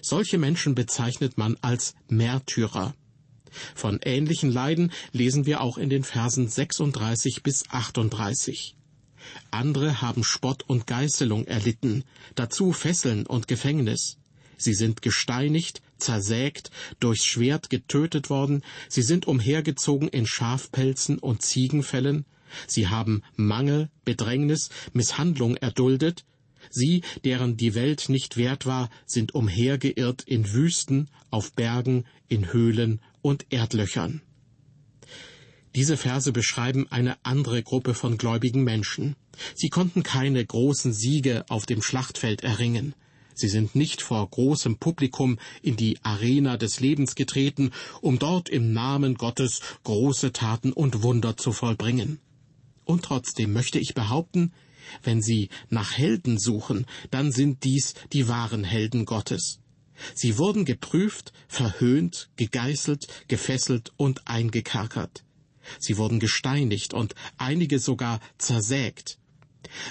Solche 0.00 0.38
Menschen 0.38 0.74
bezeichnet 0.74 1.38
man 1.38 1.56
als 1.60 1.94
Märtyrer. 2.08 2.94
Von 3.74 3.98
ähnlichen 4.04 4.52
Leiden 4.52 4.92
lesen 5.12 5.44
wir 5.44 5.60
auch 5.60 5.76
in 5.76 5.90
den 5.90 6.04
Versen 6.04 6.48
36 6.48 7.42
bis 7.42 7.64
38. 7.68 8.76
Andere 9.50 10.02
haben 10.02 10.24
Spott 10.24 10.64
und 10.66 10.86
Geißelung 10.86 11.46
erlitten, 11.46 12.04
dazu 12.34 12.72
Fesseln 12.72 13.26
und 13.26 13.48
Gefängnis. 13.48 14.18
Sie 14.56 14.74
sind 14.74 15.02
gesteinigt, 15.02 15.80
zersägt, 15.98 16.70
durchs 16.98 17.24
Schwert 17.24 17.70
getötet 17.70 18.30
worden, 18.30 18.62
sie 18.88 19.02
sind 19.02 19.26
umhergezogen 19.26 20.08
in 20.08 20.26
Schafpelzen 20.26 21.18
und 21.18 21.42
Ziegenfällen, 21.42 22.26
sie 22.66 22.88
haben 22.88 23.22
Mangel, 23.36 23.90
Bedrängnis, 24.04 24.70
Misshandlung 24.92 25.56
erduldet, 25.56 26.24
sie, 26.70 27.02
deren 27.24 27.56
die 27.56 27.74
Welt 27.74 28.08
nicht 28.08 28.36
wert 28.36 28.66
war, 28.66 28.90
sind 29.06 29.34
umhergeirrt 29.34 30.22
in 30.22 30.52
Wüsten, 30.52 31.08
auf 31.30 31.52
Bergen, 31.52 32.04
in 32.28 32.52
Höhlen 32.52 33.00
und 33.22 33.46
Erdlöchern. 33.50 34.22
Diese 35.76 35.96
Verse 35.96 36.32
beschreiben 36.32 36.88
eine 36.90 37.16
andere 37.24 37.62
Gruppe 37.62 37.94
von 37.94 38.18
gläubigen 38.18 38.64
Menschen. 38.64 39.14
Sie 39.54 39.68
konnten 39.68 40.02
keine 40.02 40.44
großen 40.44 40.92
Siege 40.92 41.44
auf 41.48 41.64
dem 41.64 41.80
Schlachtfeld 41.80 42.42
erringen. 42.42 42.94
Sie 43.34 43.48
sind 43.48 43.74
nicht 43.76 44.02
vor 44.02 44.28
großem 44.28 44.78
Publikum 44.78 45.38
in 45.62 45.76
die 45.76 45.98
Arena 46.02 46.56
des 46.56 46.80
Lebens 46.80 47.14
getreten, 47.14 47.70
um 48.00 48.18
dort 48.18 48.48
im 48.48 48.72
Namen 48.72 49.14
Gottes 49.14 49.60
große 49.84 50.32
Taten 50.32 50.72
und 50.72 51.02
Wunder 51.02 51.36
zu 51.36 51.52
vollbringen. 51.52 52.18
Und 52.84 53.04
trotzdem 53.04 53.52
möchte 53.52 53.78
ich 53.78 53.94
behaupten, 53.94 54.52
wenn 55.04 55.22
Sie 55.22 55.48
nach 55.68 55.96
Helden 55.96 56.38
suchen, 56.38 56.84
dann 57.12 57.30
sind 57.30 57.62
dies 57.62 57.94
die 58.12 58.26
wahren 58.26 58.64
Helden 58.64 59.04
Gottes. 59.04 59.60
Sie 60.14 60.36
wurden 60.36 60.64
geprüft, 60.64 61.32
verhöhnt, 61.46 62.30
gegeißelt, 62.36 63.06
gefesselt 63.28 63.92
und 63.96 64.26
eingekerkert. 64.26 65.24
Sie 65.78 65.96
wurden 65.96 66.20
gesteinigt 66.20 66.94
und 66.94 67.14
einige 67.38 67.78
sogar 67.78 68.20
zersägt. 68.38 69.18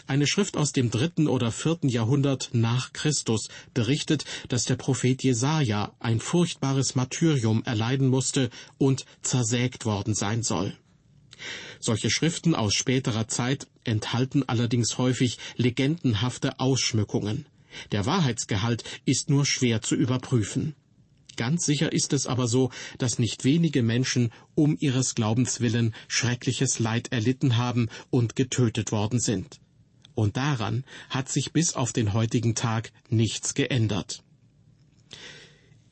Eine 0.07 0.27
Schrift 0.27 0.57
aus 0.57 0.71
dem 0.71 0.91
dritten 0.91 1.27
oder 1.27 1.51
vierten 1.51 1.89
Jahrhundert 1.89 2.49
nach 2.53 2.91
Christus 2.93 3.49
berichtet, 3.73 4.25
dass 4.49 4.65
der 4.65 4.75
Prophet 4.75 5.23
Jesaja 5.23 5.93
ein 5.99 6.19
furchtbares 6.19 6.95
Martyrium 6.95 7.63
erleiden 7.63 8.07
musste 8.07 8.49
und 8.77 9.05
zersägt 9.21 9.85
worden 9.85 10.15
sein 10.15 10.43
soll. 10.43 10.75
Solche 11.79 12.09
Schriften 12.09 12.55
aus 12.55 12.73
späterer 12.73 13.27
Zeit 13.27 13.67
enthalten 13.85 14.43
allerdings 14.47 14.97
häufig 14.97 15.37
legendenhafte 15.55 16.59
Ausschmückungen. 16.59 17.45
Der 17.91 18.05
Wahrheitsgehalt 18.05 18.83
ist 19.05 19.29
nur 19.29 19.45
schwer 19.45 19.81
zu 19.81 19.95
überprüfen. 19.95 20.75
Ganz 21.39 21.65
sicher 21.65 21.93
ist 21.93 22.11
es 22.11 22.27
aber 22.27 22.49
so, 22.49 22.69
dass 22.97 23.17
nicht 23.17 23.45
wenige 23.45 23.81
Menschen 23.81 24.29
um 24.55 24.75
ihres 24.77 25.15
Glaubens 25.15 25.61
willen 25.61 25.95
schreckliches 26.09 26.79
Leid 26.79 27.13
erlitten 27.13 27.55
haben 27.55 27.87
und 28.09 28.35
getötet 28.35 28.91
worden 28.91 29.21
sind. 29.21 29.61
Und 30.15 30.35
daran 30.35 30.83
hat 31.09 31.29
sich 31.29 31.53
bis 31.53 31.75
auf 31.75 31.93
den 31.93 32.11
heutigen 32.11 32.55
Tag 32.55 32.91
nichts 33.07 33.53
geändert. 33.53 34.21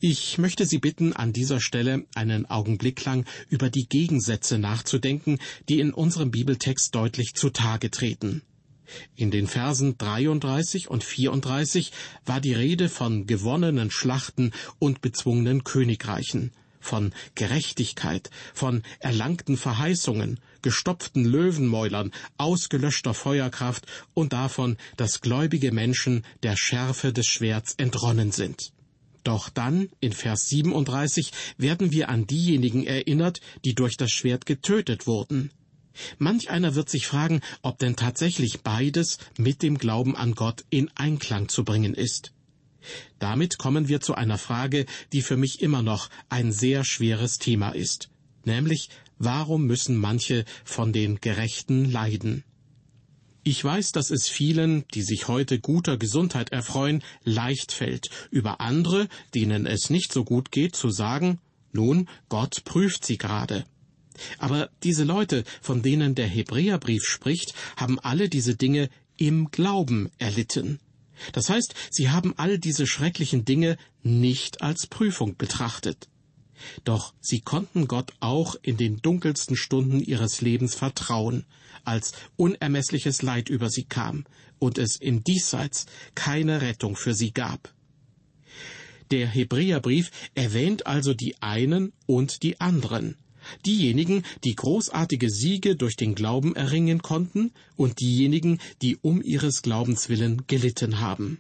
Ich 0.02 0.38
möchte 0.38 0.66
Sie 0.66 0.80
bitten, 0.80 1.14
an 1.14 1.32
dieser 1.32 1.62
Stelle 1.62 2.06
einen 2.14 2.46
Augenblick 2.46 3.06
lang 3.06 3.26
über 3.48 3.70
die 3.70 3.88
Gegensätze 3.88 4.60
nachzudenken, 4.60 5.40
die 5.70 5.80
in 5.80 5.94
unserem 5.94 6.30
Bibeltext 6.30 6.94
deutlich 6.94 7.36
zutage 7.36 7.90
treten. 7.90 8.42
In 9.16 9.32
den 9.32 9.48
Versen 9.48 9.98
33 9.98 10.90
und 10.90 11.04
34 11.04 11.92
war 12.26 12.42
die 12.42 12.54
Rede 12.54 12.90
von 12.90 13.28
gewonnenen 13.28 13.92
Schlachten 13.92 14.52
und 14.80 15.02
bezwungenen 15.02 15.64
Königreichen, 15.64 16.52
von 16.80 17.14
Gerechtigkeit, 17.36 18.30
von 18.54 18.84
erlangten 19.00 19.58
Verheißungen, 19.58 20.40
gestopften 20.62 21.26
Löwenmäulern, 21.26 22.12
ausgelöschter 22.38 23.14
Feuerkraft 23.14 23.86
und 24.14 24.34
davon, 24.34 24.78
dass 24.96 25.22
gläubige 25.22 25.72
Menschen 25.72 26.24
der 26.44 26.56
Schärfe 26.58 27.14
des 27.14 27.28
Schwerts 27.28 27.74
entronnen 27.78 28.32
sind. 28.32 28.72
Doch 29.24 29.50
dann, 29.50 29.90
in 30.00 30.14
Vers 30.14 30.48
37, 30.48 31.32
werden 31.58 31.92
wir 31.92 32.08
an 32.08 32.28
diejenigen 32.28 32.86
erinnert, 32.86 33.42
die 33.66 33.76
durch 33.76 33.98
das 33.98 34.12
Schwert 34.12 34.46
getötet 34.46 35.06
wurden. 35.06 35.52
Manch 36.18 36.50
einer 36.50 36.76
wird 36.76 36.90
sich 36.90 37.08
fragen, 37.08 37.42
ob 37.62 37.80
denn 37.80 37.96
tatsächlich 37.96 38.62
beides 38.62 39.18
mit 39.38 39.62
dem 39.62 39.78
Glauben 39.78 40.16
an 40.16 40.34
Gott 40.34 40.66
in 40.70 40.90
Einklang 40.96 41.50
zu 41.50 41.64
bringen 41.64 41.94
ist. 41.94 42.34
Damit 43.20 43.58
kommen 43.58 43.88
wir 43.88 44.00
zu 44.02 44.16
einer 44.16 44.38
Frage, 44.38 44.86
die 45.12 45.22
für 45.22 45.38
mich 45.38 45.62
immer 45.62 45.82
noch 45.82 46.10
ein 46.30 46.52
sehr 46.52 46.84
schweres 46.84 47.38
Thema 47.38 47.72
ist, 47.72 48.10
nämlich 48.46 48.90
warum 49.18 49.66
müssen 49.66 49.98
manche 49.98 50.46
von 50.64 50.94
den 50.94 51.20
Gerechten 51.20 51.92
leiden? 51.92 52.44
Ich 53.44 53.64
weiß, 53.64 53.94
dass 53.94 54.12
es 54.12 54.28
vielen, 54.28 54.86
die 54.94 55.04
sich 55.04 55.30
heute 55.30 55.60
guter 55.60 55.98
Gesundheit 55.98 56.52
erfreuen, 56.52 57.02
leicht 57.24 57.72
fällt, 57.72 58.10
über 58.30 58.60
andere, 58.60 59.08
denen 59.34 59.66
es 59.66 59.90
nicht 59.90 60.12
so 60.12 60.26
gut 60.26 60.52
geht, 60.52 60.76
zu 60.76 60.90
sagen, 60.90 61.40
nun, 61.72 62.10
Gott 62.28 62.64
prüft 62.66 63.06
sie 63.06 63.18
gerade. 63.18 63.66
Aber 64.38 64.70
diese 64.84 65.04
Leute, 65.04 65.44
von 65.62 65.82
denen 65.82 66.16
der 66.16 66.28
Hebräerbrief 66.28 67.04
spricht, 67.04 67.54
haben 67.76 68.00
alle 68.00 68.30
diese 68.30 68.56
Dinge 68.56 68.90
im 69.18 69.50
Glauben 69.52 70.10
erlitten. 70.18 70.80
Das 71.34 71.50
heißt, 71.50 71.74
sie 71.90 72.10
haben 72.10 72.34
all 72.38 72.60
diese 72.60 72.86
schrecklichen 72.86 73.46
Dinge 73.46 73.78
nicht 74.04 74.62
als 74.62 74.88
Prüfung 74.88 75.36
betrachtet. 75.36 76.08
Doch 76.84 77.14
sie 77.22 77.42
konnten 77.42 77.88
Gott 77.88 78.14
auch 78.20 78.56
in 78.62 78.78
den 78.78 78.98
dunkelsten 78.98 79.56
Stunden 79.56 80.00
ihres 80.00 80.42
Lebens 80.42 80.76
vertrauen, 80.76 81.46
als 81.84 82.14
unermessliches 82.36 83.22
Leid 83.22 83.50
über 83.50 83.70
sie 83.70 83.84
kam 83.84 84.26
und 84.60 84.78
es 84.78 84.98
im 84.98 85.24
Diesseits 85.24 85.86
keine 86.16 86.62
Rettung 86.62 86.96
für 86.96 87.14
sie 87.14 87.32
gab. 87.32 87.74
Der 89.12 89.28
Hebräerbrief 89.28 90.12
erwähnt 90.36 90.86
also 90.86 91.14
die 91.14 91.42
einen 91.42 91.94
und 92.08 92.44
die 92.44 92.60
anderen, 92.60 93.16
diejenigen, 93.66 94.24
die 94.44 94.56
großartige 94.56 95.30
Siege 95.30 95.76
durch 95.76 95.96
den 95.96 96.16
Glauben 96.16 96.56
erringen 96.56 97.02
konnten 97.02 97.52
und 97.76 98.00
diejenigen, 98.00 98.60
die 98.82 98.98
um 99.02 99.22
ihres 99.22 99.62
Glaubens 99.62 100.10
willen 100.10 100.44
gelitten 100.48 101.00
haben. 101.00 101.40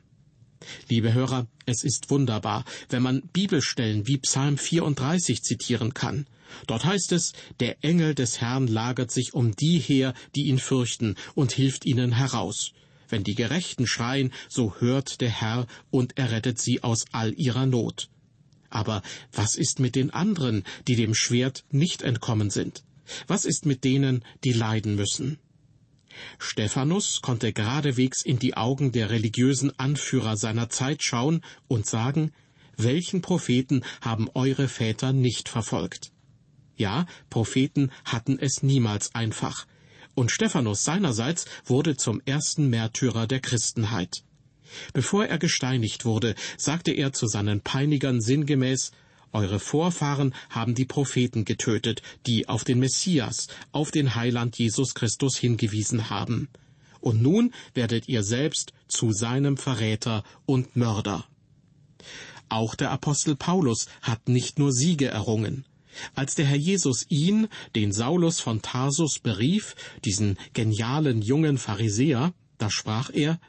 Liebe 0.89 1.13
Hörer, 1.13 1.47
es 1.65 1.83
ist 1.83 2.09
wunderbar, 2.09 2.65
wenn 2.89 3.03
man 3.03 3.21
Bibelstellen 3.33 4.07
wie 4.07 4.17
Psalm 4.17 4.57
34 4.57 5.41
zitieren 5.43 5.93
kann. 5.93 6.25
Dort 6.65 6.85
heißt 6.85 7.11
es, 7.11 7.33
der 7.59 7.83
Engel 7.83 8.15
des 8.15 8.41
Herrn 8.41 8.67
lagert 8.67 9.11
sich 9.11 9.33
um 9.33 9.55
die 9.55 9.79
her, 9.79 10.13
die 10.35 10.47
ihn 10.47 10.59
fürchten, 10.59 11.15
und 11.35 11.51
hilft 11.51 11.85
ihnen 11.85 12.13
heraus. 12.13 12.71
Wenn 13.09 13.23
die 13.23 13.35
Gerechten 13.35 13.87
schreien, 13.87 14.33
so 14.49 14.75
hört 14.79 15.21
der 15.21 15.29
Herr 15.29 15.67
und 15.91 16.17
errettet 16.17 16.59
sie 16.59 16.83
aus 16.83 17.05
all 17.11 17.33
ihrer 17.33 17.65
Not. 17.65 18.09
Aber 18.69 19.01
was 19.31 19.55
ist 19.55 19.79
mit 19.79 19.95
den 19.95 20.11
anderen, 20.11 20.63
die 20.87 20.95
dem 20.95 21.15
Schwert 21.15 21.63
nicht 21.71 22.01
entkommen 22.01 22.49
sind? 22.49 22.83
Was 23.27 23.45
ist 23.45 23.65
mit 23.65 23.83
denen, 23.83 24.23
die 24.43 24.53
leiden 24.53 24.95
müssen? 24.95 25.39
Stephanus 26.39 27.21
konnte 27.21 27.53
geradewegs 27.53 28.21
in 28.23 28.39
die 28.39 28.57
Augen 28.57 28.91
der 28.91 29.09
religiösen 29.09 29.77
Anführer 29.79 30.35
seiner 30.35 30.69
Zeit 30.69 31.03
schauen 31.03 31.41
und 31.67 31.85
sagen, 31.85 32.31
welchen 32.75 33.21
Propheten 33.21 33.83
haben 34.01 34.29
eure 34.33 34.67
Väter 34.67 35.13
nicht 35.13 35.49
verfolgt? 35.49 36.11
Ja, 36.75 37.07
Propheten 37.29 37.91
hatten 38.05 38.37
es 38.39 38.61
niemals 38.61 39.15
einfach. 39.15 39.65
Und 40.13 40.31
Stephanus 40.31 40.83
seinerseits 40.83 41.45
wurde 41.65 41.97
zum 41.97 42.21
ersten 42.25 42.69
Märtyrer 42.69 43.27
der 43.27 43.39
Christenheit. 43.39 44.23
Bevor 44.93 45.25
er 45.25 45.37
gesteinigt 45.37 46.05
wurde, 46.05 46.35
sagte 46.57 46.91
er 46.91 47.13
zu 47.13 47.27
seinen 47.27 47.61
Peinigern 47.61 48.21
sinngemäß 48.21 48.91
Eure 49.33 49.59
Vorfahren 49.59 50.33
haben 50.49 50.73
die 50.73 50.85
Propheten 50.85 51.45
getötet, 51.45 52.01
die 52.25 52.47
auf 52.47 52.63
den 52.63 52.79
Messias, 52.79 53.47
auf 53.71 53.91
den 53.91 54.15
Heiland 54.15 54.57
Jesus 54.57 54.95
Christus 54.95 55.37
hingewiesen 55.37 56.09
haben. 56.09 56.49
Und 57.01 57.21
nun 57.21 57.53
werdet 57.73 58.07
ihr 58.07 58.23
selbst 58.23 58.73
zu 58.87 59.11
seinem 59.11 59.57
Verräter 59.57 60.23
und 60.45 60.75
Mörder. 60.75 61.25
Auch 62.49 62.75
der 62.75 62.91
Apostel 62.91 63.35
Paulus 63.35 63.87
hat 64.01 64.29
nicht 64.29 64.57
nur 64.57 64.71
Siege 64.71 65.07
errungen. 65.07 65.65
Als 66.15 66.35
der 66.35 66.45
Herr 66.45 66.57
Jesus 66.57 67.05
ihn, 67.09 67.47
den 67.75 67.91
Saulus 67.91 68.39
von 68.39 68.61
Tarsus, 68.61 69.19
berief, 69.19 69.75
diesen 70.05 70.37
genialen 70.53 71.21
jungen 71.21 71.57
Pharisäer, 71.57 72.33
da 72.57 72.69
sprach 72.69 73.09
er, 73.13 73.39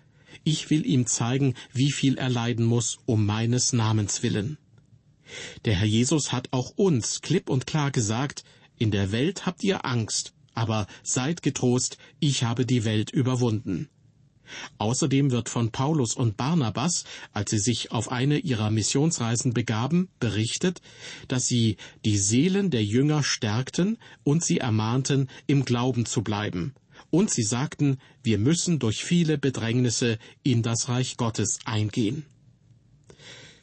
ich 0.45 0.71
will 0.71 0.87
ihm 0.87 1.07
zeigen, 1.07 1.55
wie 1.73 1.93
viel 1.93 2.19
er 2.19 2.29
leiden 2.29 2.65
muss 2.65 2.99
um 3.07 3.27
meines 3.27 3.73
Namens 3.73 4.23
willen. 4.23 4.59
Der 5.65 5.75
Herr 5.75 5.87
Jesus 5.87 6.33
hat 6.33 6.49
auch 6.53 6.71
uns 6.77 7.21
klipp 7.21 7.51
und 7.51 7.67
klar 7.67 7.91
gesagt, 7.91 8.45
in 8.79 8.91
der 8.91 9.13
Welt 9.13 9.47
habt 9.47 9.63
ihr 9.65 9.85
Angst, 9.85 10.33
aber 10.55 10.87
seid 11.03 11.43
getrost, 11.43 11.99
ich 12.21 12.45
habe 12.45 12.65
die 12.65 12.85
Welt 12.85 13.11
überwunden. 13.11 13.89
Außerdem 14.79 15.31
wird 15.31 15.49
von 15.49 15.71
Paulus 15.71 16.15
und 16.15 16.37
Barnabas, 16.37 17.05
als 17.33 17.51
sie 17.51 17.59
sich 17.59 17.93
auf 17.93 18.11
eine 18.11 18.39
ihrer 18.39 18.71
Missionsreisen 18.71 19.53
begaben, 19.53 20.09
berichtet, 20.21 20.81
dass 21.29 21.47
sie 21.47 21.77
die 22.05 22.17
Seelen 22.17 22.71
der 22.71 22.85
Jünger 22.85 23.23
stärkten 23.23 23.99
und 24.25 24.45
sie 24.45 24.59
ermahnten, 24.59 25.29
im 25.47 25.65
Glauben 25.65 26.07
zu 26.07 26.23
bleiben, 26.23 26.75
und 27.11 27.31
sie 27.31 27.43
sagten, 27.43 27.99
wir 28.23 28.39
müssen 28.39 28.79
durch 28.79 29.05
viele 29.05 29.39
Bedrängnisse 29.39 30.19
in 30.43 30.63
das 30.63 30.89
Reich 30.89 31.17
Gottes 31.17 31.59
eingehen. 31.65 32.25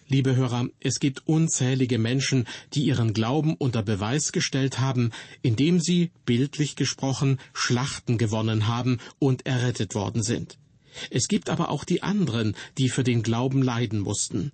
Liebe 0.07 0.35
Hörer, 0.35 0.67
es 0.79 0.99
gibt 0.99 1.27
unzählige 1.27 1.97
Menschen, 1.97 2.47
die 2.73 2.83
ihren 2.83 3.13
Glauben 3.13 3.55
unter 3.55 3.81
Beweis 3.81 4.31
gestellt 4.31 4.79
haben, 4.79 5.09
indem 5.41 5.79
sie, 5.79 6.11
bildlich 6.25 6.75
gesprochen, 6.75 7.39
Schlachten 7.53 8.19
gewonnen 8.19 8.67
haben 8.67 8.99
und 9.17 9.47
errettet 9.47 9.95
worden 9.95 10.21
sind. 10.21 10.59
Es 11.09 11.27
gibt 11.27 11.49
aber 11.49 11.69
auch 11.69 11.83
die 11.83 12.03
anderen, 12.03 12.55
die 12.77 12.89
für 12.89 13.03
den 13.03 13.23
Glauben 13.23 13.63
leiden 13.63 13.99
mussten. 13.99 14.51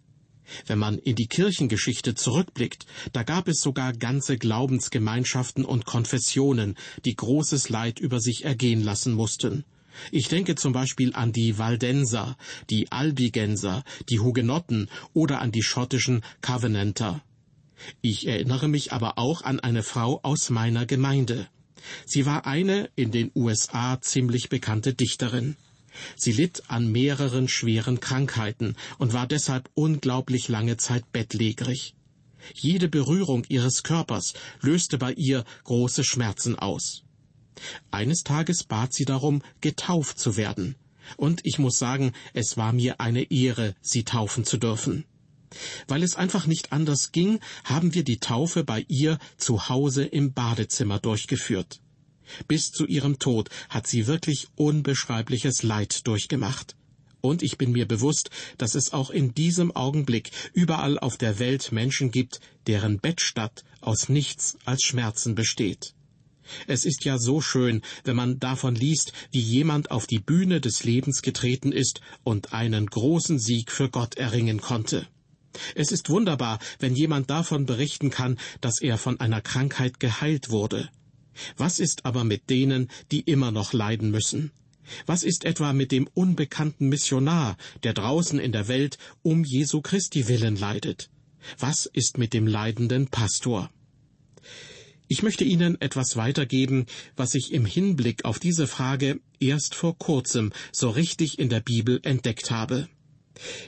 Wenn 0.66 0.80
man 0.80 0.98
in 0.98 1.16
die 1.16 1.28
Kirchengeschichte 1.28 2.16
zurückblickt, 2.16 2.86
da 3.14 3.24
gab 3.24 3.48
es 3.48 3.62
sogar 3.62 3.94
ganze 3.94 4.38
Glaubensgemeinschaften 4.38 5.66
und 5.66 5.86
Konfessionen, 5.86 6.76
die 7.06 7.16
großes 7.16 7.70
Leid 7.70 8.00
über 8.00 8.20
sich 8.20 8.46
ergehen 8.46 8.84
lassen 8.84 9.14
mussten. 9.14 9.64
Ich 10.12 10.28
denke 10.28 10.56
zum 10.56 10.74
Beispiel 10.74 11.14
an 11.14 11.34
die 11.34 11.58
Waldenser, 11.58 12.38
die 12.70 12.92
Albigenser, 12.92 13.84
die 14.10 14.20
Hugenotten 14.20 14.90
oder 15.14 15.42
an 15.42 15.52
die 15.52 15.64
schottischen 15.64 16.24
Covenanter. 16.42 17.22
Ich 18.02 18.28
erinnere 18.28 18.68
mich 18.68 18.94
aber 18.94 19.18
auch 19.18 19.42
an 19.42 19.60
eine 19.60 19.84
Frau 19.84 20.20
aus 20.24 20.50
meiner 20.50 20.86
Gemeinde. 20.86 21.48
Sie 22.06 22.26
war 22.26 22.46
eine 22.46 22.90
in 22.96 23.12
den 23.12 23.32
USA 23.36 24.00
ziemlich 24.02 24.50
bekannte 24.50 24.94
Dichterin. 24.94 25.56
Sie 26.15 26.32
litt 26.32 26.63
an 26.69 26.91
mehreren 26.91 27.47
schweren 27.47 27.99
Krankheiten 27.99 28.75
und 28.97 29.13
war 29.13 29.27
deshalb 29.27 29.69
unglaublich 29.73 30.47
lange 30.47 30.77
Zeit 30.77 31.12
bettlägerig. 31.12 31.95
Jede 32.54 32.88
Berührung 32.88 33.45
ihres 33.49 33.84
Körpers 33.84 34.34
löste 34.62 34.97
bei 34.97 35.13
ihr 35.13 35.43
große 35.63 36.04
Schmerzen 36.04 36.58
aus. 36.58 37.04
Eines 37.91 38.23
Tages 38.23 38.63
bat 38.63 38.93
sie 38.93 39.06
darum, 39.06 39.43
getauft 39.62 40.19
zu 40.19 40.38
werden. 40.38 40.75
Und 41.17 41.41
ich 41.43 41.60
muss 41.60 41.77
sagen, 41.77 42.13
es 42.34 42.58
war 42.58 42.73
mir 42.73 42.99
eine 42.99 43.30
Ehre, 43.32 43.75
sie 43.82 44.04
taufen 44.04 44.45
zu 44.45 44.58
dürfen. 44.58 45.06
Weil 45.88 46.04
es 46.04 46.15
einfach 46.15 46.47
nicht 46.47 46.71
anders 46.71 47.12
ging, 47.12 47.39
haben 47.65 47.93
wir 47.93 48.04
die 48.04 48.19
Taufe 48.19 48.63
bei 48.63 48.86
ihr 48.88 49.19
zu 49.38 49.67
Hause 49.67 50.06
im 50.06 50.34
Badezimmer 50.34 50.99
durchgeführt. 50.99 51.82
Bis 52.47 52.71
zu 52.71 52.86
ihrem 52.86 53.19
Tod 53.19 53.49
hat 53.69 53.88
sie 53.88 54.07
wirklich 54.07 54.47
unbeschreibliches 54.55 55.63
Leid 55.63 56.07
durchgemacht. 56.07 56.75
Und 57.21 57.43
ich 57.43 57.57
bin 57.57 57.71
mir 57.71 57.88
bewusst, 57.88 58.31
dass 58.57 58.75
es 58.75 58.93
auch 58.93 59.12
in 59.12 59.34
diesem 59.34 59.75
Augenblick 59.75 60.31
überall 60.53 60.97
auf 60.97 61.17
der 61.17 61.38
Welt 61.39 61.71
Menschen 61.71 62.12
gibt, 62.12 62.39
deren 62.67 62.99
Bettstatt 62.99 63.63
aus 63.79 64.10
nichts 64.10 64.57
als 64.65 64.84
Schmerzen 64.84 65.36
besteht. 65.36 65.93
Es 66.67 66.86
ist 66.86 67.05
ja 67.05 67.17
so 67.17 67.39
schön, 67.39 67.81
wenn 68.03 68.15
man 68.15 68.39
davon 68.39 68.75
liest, 68.75 69.13
wie 69.31 69.39
jemand 69.39 69.91
auf 69.91 70.07
die 70.07 70.19
Bühne 70.19 70.60
des 70.60 70.84
Lebens 70.84 71.21
getreten 71.21 71.71
ist 71.71 72.01
und 72.23 72.53
einen 72.53 72.88
großen 72.88 73.39
Sieg 73.39 73.71
für 73.71 73.89
Gott 73.89 74.15
erringen 74.15 74.60
konnte. 74.60 75.07
Es 75.75 75.91
ist 75.91 76.10
wunderbar, 76.10 76.60
wenn 76.79 76.95
jemand 76.95 77.29
davon 77.29 77.65
berichten 77.65 78.10
kann, 78.10 78.38
dass 78.62 78.81
er 78.81 78.97
von 78.97 79.19
einer 79.19 79.41
Krankheit 79.41 79.99
geheilt 79.99 80.49
wurde. 80.49 80.89
Was 81.58 81.80
ist 81.80 82.06
aber 82.06 82.24
mit 82.24 82.50
denen, 82.50 82.89
die 83.12 83.22
immer 83.22 83.52
noch 83.52 83.74
leiden 83.74 84.12
müssen? 84.12 84.52
Was 85.06 85.24
ist 85.24 85.46
etwa 85.46 85.74
mit 85.74 85.91
dem 85.91 86.08
unbekannten 86.13 86.89
Missionar, 86.89 87.58
der 87.84 87.94
draußen 87.94 88.39
in 88.39 88.52
der 88.52 88.67
Welt 88.67 88.98
um 89.22 89.44
Jesu 89.44 89.82
Christi 89.82 90.28
willen 90.28 90.58
leidet? 90.58 91.10
Was 91.58 91.86
ist 91.86 92.17
mit 92.17 92.34
dem 92.34 92.48
leidenden 92.48 93.08
Pastor? 93.08 93.70
Ich 95.08 95.24
möchte 95.24 95.44
Ihnen 95.44 95.80
etwas 95.82 96.15
weitergeben, 96.15 96.86
was 97.15 97.36
ich 97.36 97.52
im 97.52 97.65
Hinblick 97.65 98.24
auf 98.24 98.39
diese 98.39 98.65
Frage 98.65 99.20
erst 99.39 99.76
vor 99.76 99.98
kurzem 99.98 100.54
so 100.72 100.89
richtig 100.89 101.38
in 101.38 101.50
der 101.50 101.60
Bibel 101.60 102.00
entdeckt 102.04 102.50
habe. 102.50 102.88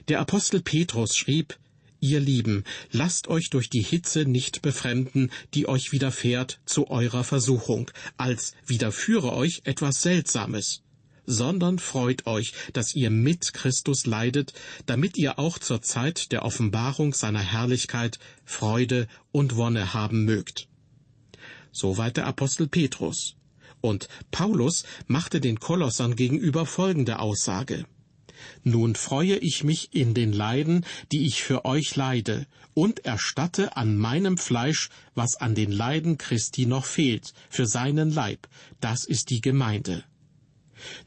Der 0.08 0.19
Apostel 0.19 0.62
Petrus 0.62 1.17
schrieb, 1.17 1.58
Ihr 2.03 2.19
Lieben, 2.19 2.65
lasst 2.91 3.29
euch 3.29 3.49
durch 3.49 3.69
die 3.69 3.81
Hitze 3.81 4.25
nicht 4.25 4.61
befremden, 4.61 5.31
die 5.53 5.69
euch 5.69 5.93
widerfährt 5.93 6.59
zu 6.65 6.89
eurer 6.89 7.23
Versuchung, 7.23 7.89
als 8.17 8.55
widerführe 8.67 9.31
euch 9.31 9.61
etwas 9.63 10.01
Seltsames, 10.01 10.81
sondern 11.25 11.79
freut 11.79 12.27
euch, 12.27 12.51
dass 12.73 12.93
ihr 12.93 13.09
mit 13.09 13.53
Christus 13.53 14.05
leidet, 14.05 14.51
damit 14.85 15.15
ihr 15.15 15.39
auch 15.39 15.57
zur 15.59 15.81
Zeit 15.81 16.33
der 16.33 16.43
Offenbarung 16.43 17.13
seiner 17.13 17.39
Herrlichkeit 17.39 18.19
Freude 18.43 19.07
und 19.31 19.55
Wonne 19.55 19.93
haben 19.93 20.25
mögt. 20.25 20.67
Soweit 21.71 22.17
der 22.17 22.27
Apostel 22.27 22.67
Petrus. 22.67 23.37
Und 23.79 24.09
Paulus 24.29 24.83
machte 25.07 25.39
den 25.39 25.61
Kolossern 25.61 26.17
gegenüber 26.17 26.65
folgende 26.65 27.19
Aussage. 27.19 27.85
Nun 28.63 28.95
freue 28.95 29.38
ich 29.38 29.63
mich 29.63 29.93
in 29.93 30.13
den 30.13 30.34
Leiden, 30.34 30.86
die 31.12 31.25
ich 31.25 31.43
für 31.43 31.65
euch 31.65 31.95
leide, 31.95 32.47
und 32.73 33.06
erstatte 33.06 33.77
an 33.77 33.97
meinem 33.97 34.38
Fleisch, 34.38 34.89
was 35.15 35.36
an 35.36 35.56
den 35.56 35.71
Leiden 35.71 36.17
Christi 36.17 36.65
noch 36.65 36.86
fehlt, 36.86 37.34
für 37.49 37.65
seinen 37.65 38.12
Leib, 38.12 38.47
das 38.79 39.06
ist 39.06 39.29
die 39.29 39.41
Gemeinde. 39.41 40.03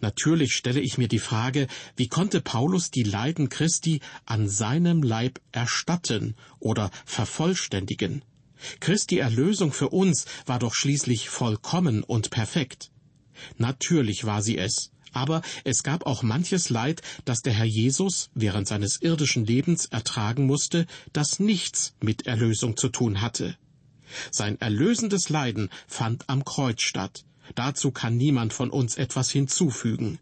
Natürlich 0.01 0.55
stelle 0.55 0.81
ich 0.81 0.99
mir 0.99 1.09
die 1.09 1.19
Frage, 1.19 1.67
wie 1.97 2.09
konnte 2.09 2.41
Paulus 2.41 2.91
die 2.91 3.03
Leiden 3.03 3.49
Christi 3.49 4.01
an 4.25 4.49
seinem 4.49 5.03
Leib 5.03 5.41
erstatten 5.53 6.35
oder 6.59 6.91
vervollständigen? 7.05 8.25
Christi 8.81 9.19
Erlösung 9.19 9.73
für 9.73 9.91
uns 9.91 10.25
war 10.47 10.59
doch 10.59 10.75
schließlich 10.75 11.29
vollkommen 11.29 12.03
und 12.03 12.31
perfekt. 12.31 12.91
Natürlich 13.59 14.25
war 14.25 14.43
sie 14.43 14.57
es, 14.57 14.93
aber 15.17 15.43
es 15.65 15.83
gab 15.83 16.07
auch 16.07 16.23
manches 16.23 16.69
Leid, 16.69 17.03
das 17.25 17.41
der 17.41 17.55
Herr 17.55 17.65
Jesus 17.65 18.31
während 18.35 18.69
seines 18.69 19.01
irdischen 19.01 19.47
Lebens 19.47 19.87
ertragen 19.87 20.47
musste, 20.47 20.87
das 21.13 21.41
nichts 21.41 21.95
mit 22.01 22.27
Erlösung 22.27 22.77
zu 22.77 22.91
tun 22.91 23.23
hatte. 23.23 23.57
Sein 24.31 24.61
erlösendes 24.61 25.31
Leiden 25.31 25.71
fand 25.89 26.29
am 26.29 26.45
Kreuz 26.45 26.83
statt, 26.83 27.25
Dazu 27.55 27.93
kann 27.93 28.17
niemand 28.17 28.53
von 28.53 28.71
uns 28.71 28.97
etwas 28.97 29.31
hinzufügen. 29.31 30.19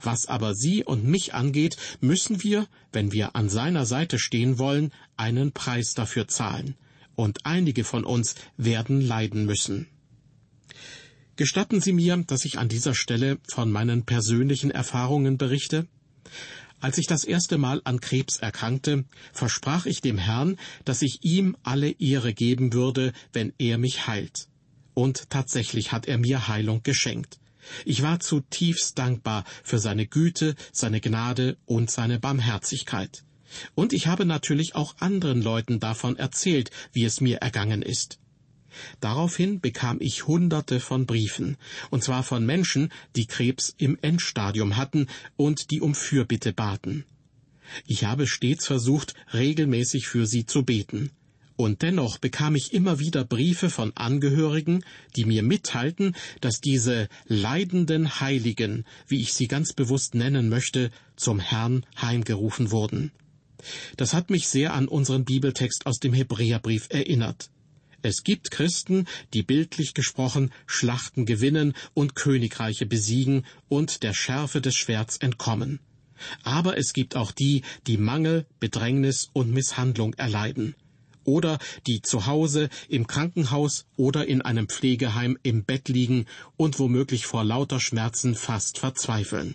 Was 0.00 0.26
aber 0.26 0.54
Sie 0.54 0.84
und 0.84 1.04
mich 1.04 1.32
angeht, 1.32 1.76
müssen 2.00 2.42
wir, 2.42 2.66
wenn 2.92 3.12
wir 3.12 3.34
an 3.34 3.48
seiner 3.48 3.86
Seite 3.86 4.18
stehen 4.18 4.58
wollen, 4.58 4.92
einen 5.16 5.52
Preis 5.52 5.94
dafür 5.94 6.28
zahlen. 6.28 6.76
Und 7.16 7.46
einige 7.46 7.84
von 7.84 8.04
uns 8.04 8.34
werden 8.56 9.00
leiden 9.00 9.46
müssen. 9.46 9.88
Gestatten 11.40 11.80
Sie 11.80 11.94
mir, 11.94 12.22
dass 12.26 12.44
ich 12.44 12.58
an 12.58 12.68
dieser 12.68 12.94
Stelle 12.94 13.38
von 13.48 13.72
meinen 13.72 14.04
persönlichen 14.04 14.70
Erfahrungen 14.70 15.38
berichte? 15.38 15.86
Als 16.80 16.98
ich 16.98 17.06
das 17.06 17.24
erste 17.24 17.56
Mal 17.56 17.80
an 17.84 17.98
Krebs 17.98 18.36
erkrankte, 18.36 19.06
versprach 19.32 19.86
ich 19.86 20.02
dem 20.02 20.18
Herrn, 20.18 20.58
dass 20.84 21.00
ich 21.00 21.24
ihm 21.24 21.56
alle 21.62 21.92
Ehre 21.92 22.34
geben 22.34 22.74
würde, 22.74 23.14
wenn 23.32 23.54
er 23.56 23.78
mich 23.78 24.06
heilt. 24.06 24.48
Und 24.92 25.30
tatsächlich 25.30 25.92
hat 25.92 26.06
er 26.06 26.18
mir 26.18 26.46
Heilung 26.46 26.82
geschenkt. 26.82 27.38
Ich 27.86 28.02
war 28.02 28.20
zutiefst 28.20 28.98
dankbar 28.98 29.44
für 29.64 29.78
seine 29.78 30.06
Güte, 30.06 30.56
seine 30.72 31.00
Gnade 31.00 31.56
und 31.64 31.90
seine 31.90 32.20
Barmherzigkeit. 32.20 33.24
Und 33.74 33.94
ich 33.94 34.08
habe 34.08 34.26
natürlich 34.26 34.74
auch 34.74 34.94
anderen 34.98 35.40
Leuten 35.40 35.80
davon 35.80 36.18
erzählt, 36.18 36.70
wie 36.92 37.04
es 37.04 37.22
mir 37.22 37.38
ergangen 37.38 37.80
ist. 37.80 38.19
Daraufhin 39.00 39.60
bekam 39.60 39.98
ich 40.00 40.26
Hunderte 40.26 40.80
von 40.80 41.06
Briefen, 41.06 41.56
und 41.90 42.02
zwar 42.02 42.22
von 42.22 42.44
Menschen, 42.44 42.92
die 43.16 43.26
Krebs 43.26 43.74
im 43.78 43.98
Endstadium 44.00 44.76
hatten 44.76 45.06
und 45.36 45.70
die 45.70 45.80
um 45.80 45.94
Fürbitte 45.94 46.52
baten. 46.52 47.04
Ich 47.86 48.04
habe 48.04 48.26
stets 48.26 48.66
versucht, 48.66 49.14
regelmäßig 49.32 50.08
für 50.08 50.26
sie 50.26 50.46
zu 50.46 50.64
beten. 50.64 51.10
Und 51.56 51.82
dennoch 51.82 52.16
bekam 52.16 52.56
ich 52.56 52.72
immer 52.72 53.00
wieder 53.00 53.22
Briefe 53.22 53.68
von 53.68 53.92
Angehörigen, 53.94 54.82
die 55.14 55.26
mir 55.26 55.42
mitteilten, 55.42 56.16
dass 56.40 56.62
diese 56.62 57.08
leidenden 57.26 58.18
Heiligen, 58.18 58.86
wie 59.06 59.20
ich 59.20 59.34
sie 59.34 59.46
ganz 59.46 59.74
bewusst 59.74 60.14
nennen 60.14 60.48
möchte, 60.48 60.90
zum 61.16 61.38
Herrn 61.38 61.84
heimgerufen 62.00 62.70
wurden. 62.70 63.12
Das 63.98 64.14
hat 64.14 64.30
mich 64.30 64.48
sehr 64.48 64.72
an 64.72 64.88
unseren 64.88 65.26
Bibeltext 65.26 65.84
aus 65.84 65.98
dem 65.98 66.14
Hebräerbrief 66.14 66.86
erinnert. 66.88 67.50
Es 68.02 68.24
gibt 68.24 68.50
Christen, 68.50 69.06
die 69.34 69.42
bildlich 69.42 69.94
gesprochen 69.94 70.52
Schlachten 70.66 71.26
gewinnen 71.26 71.74
und 71.94 72.14
Königreiche 72.14 72.86
besiegen 72.86 73.44
und 73.68 74.02
der 74.02 74.14
Schärfe 74.14 74.60
des 74.60 74.74
Schwerts 74.74 75.16
entkommen. 75.18 75.80
Aber 76.42 76.78
es 76.78 76.92
gibt 76.92 77.16
auch 77.16 77.32
die, 77.32 77.62
die 77.86 77.96
Mangel, 77.96 78.46
Bedrängnis 78.58 79.30
und 79.32 79.50
Misshandlung 79.50 80.14
erleiden 80.14 80.74
oder 81.24 81.58
die 81.86 82.02
zu 82.02 82.26
Hause, 82.26 82.68
im 82.88 83.06
Krankenhaus 83.06 83.86
oder 83.96 84.26
in 84.26 84.42
einem 84.42 84.68
Pflegeheim 84.68 85.38
im 85.42 85.64
Bett 85.64 85.88
liegen 85.88 86.26
und 86.56 86.78
womöglich 86.78 87.26
vor 87.26 87.44
lauter 87.44 87.80
Schmerzen 87.80 88.34
fast 88.34 88.78
verzweifeln. 88.78 89.54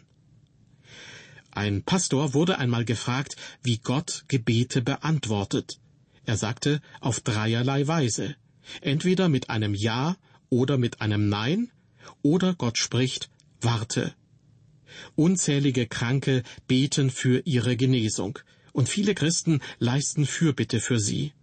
Ein 1.51 1.83
Pastor 1.83 2.33
wurde 2.33 2.59
einmal 2.59 2.85
gefragt, 2.85 3.37
wie 3.63 3.77
Gott 3.77 4.25
Gebete 4.27 4.81
beantwortet. 4.81 5.79
Er 6.25 6.37
sagte 6.37 6.81
auf 7.01 7.19
dreierlei 7.19 7.87
Weise. 7.87 8.35
Entweder 8.81 9.29
mit 9.29 9.49
einem 9.49 9.75
Ja 9.75 10.17
oder 10.49 10.77
mit 10.77 11.01
einem 11.01 11.29
Nein, 11.29 11.71
oder 12.21 12.55
Gott 12.55 12.77
spricht, 12.77 13.29
warte. 13.61 14.13
Unzählige 15.15 15.87
Kranke 15.87 16.43
beten 16.67 17.09
für 17.09 17.41
ihre 17.45 17.75
Genesung, 17.75 18.39
und 18.71 18.89
viele 18.89 19.13
Christen 19.15 19.61
leisten 19.79 20.25
Fürbitte 20.25 20.79
für 20.79 20.99
sie. 20.99 21.33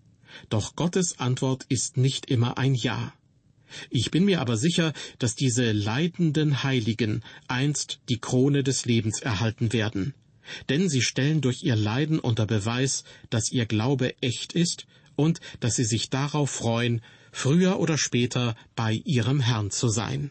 Doch 0.49 0.77
Gottes 0.77 1.19
Antwort 1.19 1.65
ist 1.69 1.97
nicht 1.97 2.27
immer 2.27 2.59
ein 2.59 2.75
Ja. 2.75 3.13
Ich 3.91 4.11
bin 4.11 4.25
mir 4.25 4.41
aber 4.41 4.57
sicher, 4.57 4.93
dass 5.19 5.35
diese 5.35 5.73
leidenden 5.73 6.63
Heiligen 6.63 7.23
einst 7.49 8.01
die 8.09 8.19
Krone 8.19 8.63
des 8.63 8.85
Lebens 8.85 9.21
erhalten 9.21 9.73
werden. 9.73 10.15
Denn 10.69 10.89
sie 10.89 11.03
stellen 11.03 11.41
durch 11.41 11.63
ihr 11.63 11.77
Leiden 11.77 12.19
unter 12.19 12.47
Beweis, 12.47 13.05
dass 13.31 13.53
ihr 13.53 13.67
Glaube 13.67 14.21
echt 14.23 14.53
ist 14.53 14.87
und 15.17 15.41
dass 15.61 15.77
sie 15.77 15.85
sich 15.85 16.11
darauf 16.11 16.51
freuen, 16.51 17.01
früher 17.33 17.81
oder 17.81 17.99
später 17.99 18.57
bei 18.75 19.01
ihrem 19.05 19.41
Herrn 19.41 19.71
zu 19.71 19.89
sein. 19.89 20.31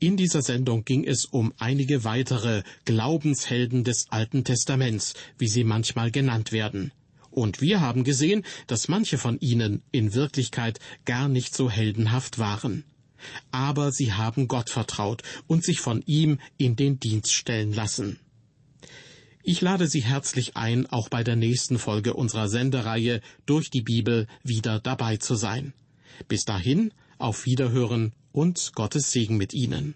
In 0.00 0.16
dieser 0.16 0.42
Sendung 0.42 0.84
ging 0.84 1.04
es 1.04 1.24
um 1.24 1.54
einige 1.56 2.04
weitere 2.04 2.62
Glaubenshelden 2.84 3.84
des 3.84 4.10
Alten 4.10 4.44
Testaments, 4.44 5.14
wie 5.38 5.48
sie 5.48 5.64
manchmal 5.64 6.10
genannt 6.10 6.52
werden. 6.52 6.92
Und 7.30 7.60
wir 7.60 7.80
haben 7.80 8.04
gesehen, 8.04 8.44
dass 8.66 8.88
manche 8.88 9.18
von 9.18 9.40
ihnen 9.40 9.82
in 9.92 10.12
Wirklichkeit 10.14 10.78
gar 11.04 11.28
nicht 11.28 11.54
so 11.54 11.70
heldenhaft 11.70 12.38
waren. 12.38 12.84
Aber 13.50 13.92
sie 13.92 14.12
haben 14.12 14.48
Gott 14.48 14.70
vertraut 14.70 15.22
und 15.46 15.64
sich 15.64 15.80
von 15.80 16.02
ihm 16.06 16.38
in 16.56 16.76
den 16.76 17.00
Dienst 17.00 17.32
stellen 17.32 17.72
lassen. 17.72 18.18
Ich 19.46 19.60
lade 19.60 19.86
Sie 19.86 20.02
herzlich 20.02 20.56
ein, 20.56 20.86
auch 20.86 21.10
bei 21.10 21.22
der 21.22 21.36
nächsten 21.36 21.78
Folge 21.78 22.14
unserer 22.14 22.48
Sendereihe 22.48 23.20
durch 23.44 23.68
die 23.68 23.82
Bibel 23.82 24.26
wieder 24.42 24.80
dabei 24.80 25.18
zu 25.18 25.34
sein. 25.34 25.74
Bis 26.28 26.44
dahin, 26.44 26.94
auf 27.18 27.44
Wiederhören 27.44 28.14
und 28.32 28.72
Gottes 28.74 29.10
Segen 29.10 29.36
mit 29.36 29.52
Ihnen. 29.52 29.94